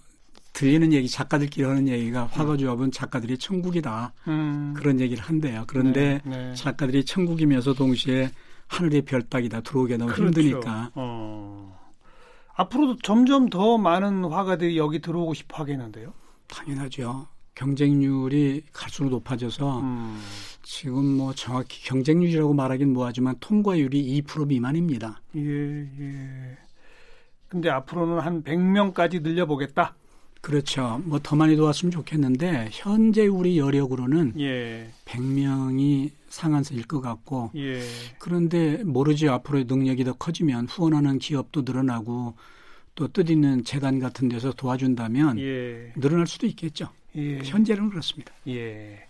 들리는 0.52 0.92
얘기 0.92 1.08
작가들끼리 1.08 1.66
하는 1.66 1.88
얘기가 1.88 2.26
화가조합은 2.26 2.90
작가들이 2.90 3.38
천국이다 3.38 4.12
음, 4.28 4.74
그런 4.76 5.00
얘기를 5.00 5.22
한대요. 5.22 5.64
그런데 5.66 6.20
네, 6.24 6.48
네. 6.48 6.54
작가들이 6.54 7.04
천국이면서 7.04 7.74
동시에 7.74 8.30
하늘의 8.66 9.02
별 9.02 9.22
따기다 9.22 9.60
들어오기 9.62 9.96
너무 9.98 10.12
그렇죠. 10.12 10.40
힘드니까 10.40 10.90
어. 10.94 11.78
앞으로도 12.54 12.96
점점 13.02 13.48
더 13.48 13.78
많은 13.78 14.24
화가들이 14.24 14.76
여기 14.78 15.00
들어오고 15.00 15.34
싶어 15.34 15.58
하겠는데요. 15.62 16.12
당연하죠. 16.48 17.28
경쟁률이 17.58 18.62
갈수록 18.72 19.08
높아져서 19.10 19.80
음, 19.80 20.20
지금 20.62 21.04
뭐 21.16 21.34
정확히 21.34 21.84
경쟁률이라고 21.84 22.54
말하긴 22.54 22.92
뭐하지만 22.92 23.34
통과율이 23.40 24.22
2% 24.22 24.46
미만입니다. 24.46 25.20
예, 25.34 25.40
예. 25.40 26.56
근데 27.48 27.68
앞으로는 27.68 28.20
한 28.20 28.44
100명까지 28.44 29.22
늘려보겠다. 29.22 29.96
그렇죠. 30.40 31.02
뭐 31.04 31.18
더 31.18 31.34
많이 31.34 31.56
도왔으면 31.56 31.90
좋겠는데 31.90 32.68
현재 32.70 33.26
우리 33.26 33.58
여력으로는 33.58 34.34
예. 34.38 34.90
100명이 35.04 36.12
상한선일 36.28 36.86
것 36.86 37.00
같고 37.00 37.50
예. 37.56 37.80
그런데 38.20 38.84
모르지 38.84 39.28
앞으로의 39.28 39.64
능력이 39.64 40.04
더 40.04 40.12
커지면 40.12 40.66
후원하는 40.66 41.18
기업도 41.18 41.62
늘어나고 41.62 42.36
또 42.94 43.08
뜻있는 43.08 43.64
재단 43.64 43.98
같은 43.98 44.28
데서 44.28 44.52
도와준다면 44.52 45.40
예. 45.40 45.92
늘어날 45.96 46.28
수도 46.28 46.46
있겠죠. 46.46 46.90
예. 47.18 47.38
현재는 47.44 47.90
그렇습니다. 47.90 48.32
예. 48.48 49.00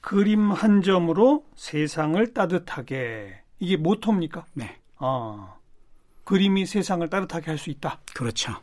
그림 0.00 0.50
한 0.52 0.82
점으로 0.82 1.44
세상을 1.56 2.32
따뜻하게 2.32 3.34
이게 3.58 3.76
모토입니까? 3.76 4.46
네. 4.54 4.76
어. 4.96 5.58
그림이 6.24 6.66
세상을 6.66 7.08
따뜻하게 7.08 7.46
할 7.50 7.58
수 7.58 7.70
있다. 7.70 8.00
그렇죠. 8.14 8.54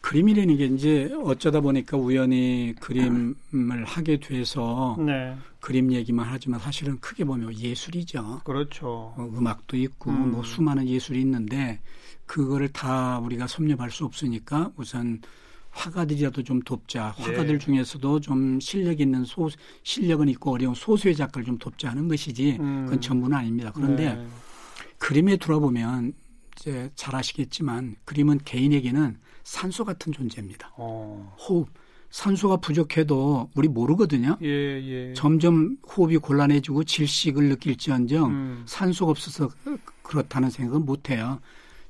그림이라는 0.00 0.56
게 0.58 0.66
이제 0.66 1.10
어쩌다 1.24 1.60
보니까 1.60 1.96
우연히 1.96 2.74
그림을 2.80 3.84
하게 3.86 4.20
돼서 4.20 4.96
네. 4.98 5.34
그림 5.60 5.90
얘기만 5.92 6.26
하지만 6.28 6.60
사실은 6.60 6.98
크게 7.00 7.24
보면 7.24 7.58
예술이죠. 7.58 8.42
그렇죠. 8.44 9.14
어, 9.16 9.30
음악도 9.34 9.78
있고 9.78 10.10
음. 10.10 10.32
뭐 10.32 10.42
수많은 10.42 10.86
예술이 10.86 11.20
있는데 11.22 11.80
그거를 12.26 12.68
다 12.68 13.18
우리가 13.20 13.46
섭렵할 13.46 13.90
수 13.90 14.04
없으니까 14.04 14.72
우선 14.76 15.22
화가들이라도 15.74 16.42
좀 16.42 16.60
돕자. 16.62 17.14
네. 17.18 17.24
화가들 17.24 17.58
중에서도 17.58 18.20
좀 18.20 18.60
실력 18.60 19.00
있는 19.00 19.24
소 19.24 19.50
실력은 19.82 20.28
있고 20.30 20.52
어려운 20.52 20.74
소수의 20.74 21.14
작가를 21.16 21.44
좀 21.44 21.58
돕자 21.58 21.90
하는 21.90 22.08
것이지 22.08 22.58
음. 22.60 22.84
그건 22.84 23.00
전부는 23.00 23.36
아닙니다. 23.36 23.72
그런데 23.74 24.14
네. 24.14 24.26
그림에 24.98 25.36
들어보면 25.36 26.14
이제 26.56 26.90
잘 26.94 27.14
아시겠지만 27.14 27.96
그림은 28.04 28.38
개인에게는 28.44 29.18
산소 29.42 29.84
같은 29.84 30.12
존재입니다. 30.12 30.72
어. 30.76 31.36
호흡 31.38 31.68
산소가 32.10 32.58
부족해도 32.58 33.50
우리 33.56 33.66
모르거든요. 33.66 34.38
예, 34.40 34.48
예. 34.48 35.12
점점 35.14 35.76
호흡이 35.84 36.18
곤란해지고 36.18 36.84
질식을 36.84 37.48
느낄지언정 37.48 38.30
음. 38.30 38.62
산소가 38.66 39.10
없어서 39.10 39.50
그렇다는 40.04 40.48
생각은 40.48 40.86
못해요. 40.86 41.40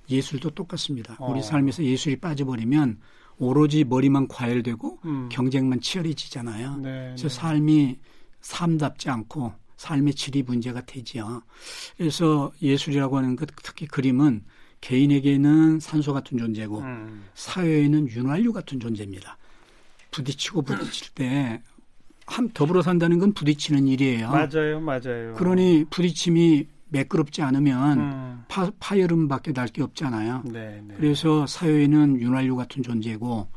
예술도 0.09 0.51
똑같습니다. 0.51 1.16
어. 1.18 1.31
우리 1.31 1.42
삶에서 1.42 1.85
예술이 1.85 2.16
빠져버리면 2.16 3.01
오로지 3.38 3.85
머리만 3.85 4.29
과열되고 4.29 4.99
음. 5.05 5.29
경쟁만 5.31 5.81
치열해지잖아요. 5.81 6.77
네. 6.79 6.90
그래서 7.16 7.29
네. 7.29 7.35
삶이 7.35 7.99
삶답지 8.40 9.11
않고 9.11 9.53
삶의 9.77 10.14
질이 10.14 10.42
문제가 10.42 10.81
되지요. 10.83 11.42
그래서 11.97 12.53
예술이라고 12.62 13.16
하는 13.16 13.37
것, 13.37 13.49
특히 13.62 13.87
그림은 13.87 14.44
개인에게는 14.81 15.81
산소 15.81 16.12
같은 16.12 16.38
존재고 16.38 16.81
음. 16.81 17.25
사회에는 17.35 18.09
윤활유 18.09 18.53
같은 18.53 18.79
존재입니다. 18.81 19.38
부딪히고 20.11 20.62
부딪힐 20.62 21.11
때 21.14 21.62
한 22.27 22.51
더불어 22.51 22.83
산다는 22.83 23.18
건 23.18 23.33
부딪히는 23.33 23.87
일이에요. 23.87 24.31
맞아요, 24.31 24.81
맞아요. 24.81 25.35
그러니 25.35 25.85
부딪힘이 25.90 26.66
매끄럽지 26.88 27.42
않으면 27.42 27.99
음. 27.99 28.44
파, 28.49 28.70
파열음밖에 28.79 29.53
날 29.53 29.68
게 29.68 29.83
없잖아요. 29.83 30.42
네, 30.47 30.83
네. 30.87 30.94
그래서 30.97 31.47
사회에는 31.47 32.20
윤활유 32.20 32.55
같은 32.57 32.83
존재고 32.83 33.49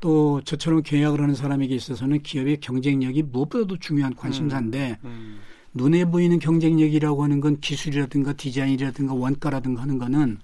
또 0.00 0.42
저처럼 0.42 0.82
계약을 0.82 1.20
하는 1.22 1.34
사람에게 1.34 1.74
있어서는 1.74 2.22
기업의 2.22 2.60
경쟁력이 2.60 3.22
무엇보다도 3.22 3.78
중요한 3.78 4.14
관심사인데 4.14 4.98
음. 5.04 5.38
눈에 5.72 6.04
보이는 6.04 6.38
경쟁력이라고 6.38 7.22
하는 7.24 7.40
건 7.40 7.58
기술이라든가 7.60 8.34
디자인이라든가 8.34 9.14
원가라든가 9.14 9.82
하는 9.82 9.98
거는 9.98 10.38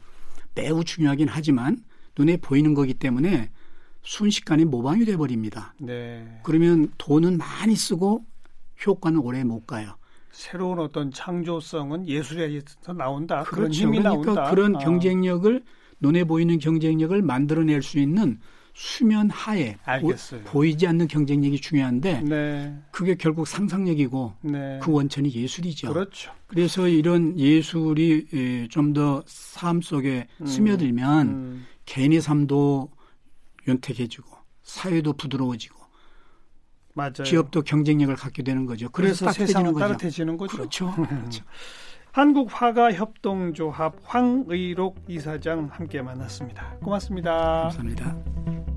매우 0.54 0.85
중요하긴 0.85 1.28
하지만 1.28 1.82
눈에 2.18 2.37
보이는 2.38 2.72
거기 2.74 2.94
때문에 2.94 3.50
순식간에 4.02 4.64
모방이 4.64 5.04
돼 5.04 5.16
버립니다. 5.16 5.74
네. 5.80 6.40
그러면 6.42 6.88
돈은 6.98 7.38
많이 7.38 7.76
쓰고 7.76 8.24
효과는 8.87 9.18
오래 9.20 9.44
못 9.44 9.66
가요. 9.66 9.96
새로운 10.33 10.79
어떤 10.79 11.11
창조성은 11.11 12.09
예술에서 12.09 12.92
나온다. 12.97 13.42
그런 13.45 13.64
그렇죠. 13.64 13.83
힘이 13.83 13.99
그러니까 13.99 14.25
나온다. 14.35 14.51
그런 14.51 14.77
아. 14.77 14.79
경쟁력을 14.79 15.62
눈에 16.01 16.25
보이는 16.25 16.59
경쟁력을 16.59 17.21
만들어낼 17.23 17.83
수 17.83 17.99
있는 17.99 18.40
수면 18.75 19.29
하에. 19.29 19.77
보, 20.47 20.64
이지 20.64 20.87
않는 20.87 21.07
경쟁력이 21.07 21.61
중요한데 21.61 22.23
네, 22.23 22.75
그게 22.90 23.14
결국 23.14 23.47
상상력이고 23.47 24.33
네. 24.40 24.79
그 24.83 24.90
원천이 24.90 25.31
예술이죠. 25.33 25.92
그렇죠. 25.92 26.33
그래서 26.47 26.88
이런 26.88 27.38
예술이 27.38 28.68
좀 28.71 28.95
더 28.95 29.23
삶 29.62 29.81
속에 29.81 30.27
음. 30.40 30.47
스며들면 30.47 31.29
음. 31.29 31.66
개인의 31.85 32.21
삶도 32.21 32.90
윤택해지고 33.68 34.27
사회도 34.62 35.12
부드러워지고 35.12 35.82
맞아요. 36.94 37.24
기업도 37.24 37.62
경쟁력을 37.62 38.14
갖게 38.16 38.42
되는 38.42 38.66
거죠. 38.66 38.88
그래서, 38.90 39.26
그래서 39.26 39.46
세상은 39.46 39.74
따뜻해지는 39.74 40.37
거죠. 40.37 40.57
따뜻해지는 40.57 40.90
거죠. 40.92 40.92
그렇죠. 40.92 40.92
그렇죠. 41.09 41.44
한국 42.12 42.48
화가 42.52 42.92
협동조합 42.92 43.96
황의록 44.05 44.98
이사장 45.09 45.70
함께 45.72 46.02
만났습니다. 46.02 46.76
고맙습니다. 46.83 47.70
감사합니다. 47.70 48.71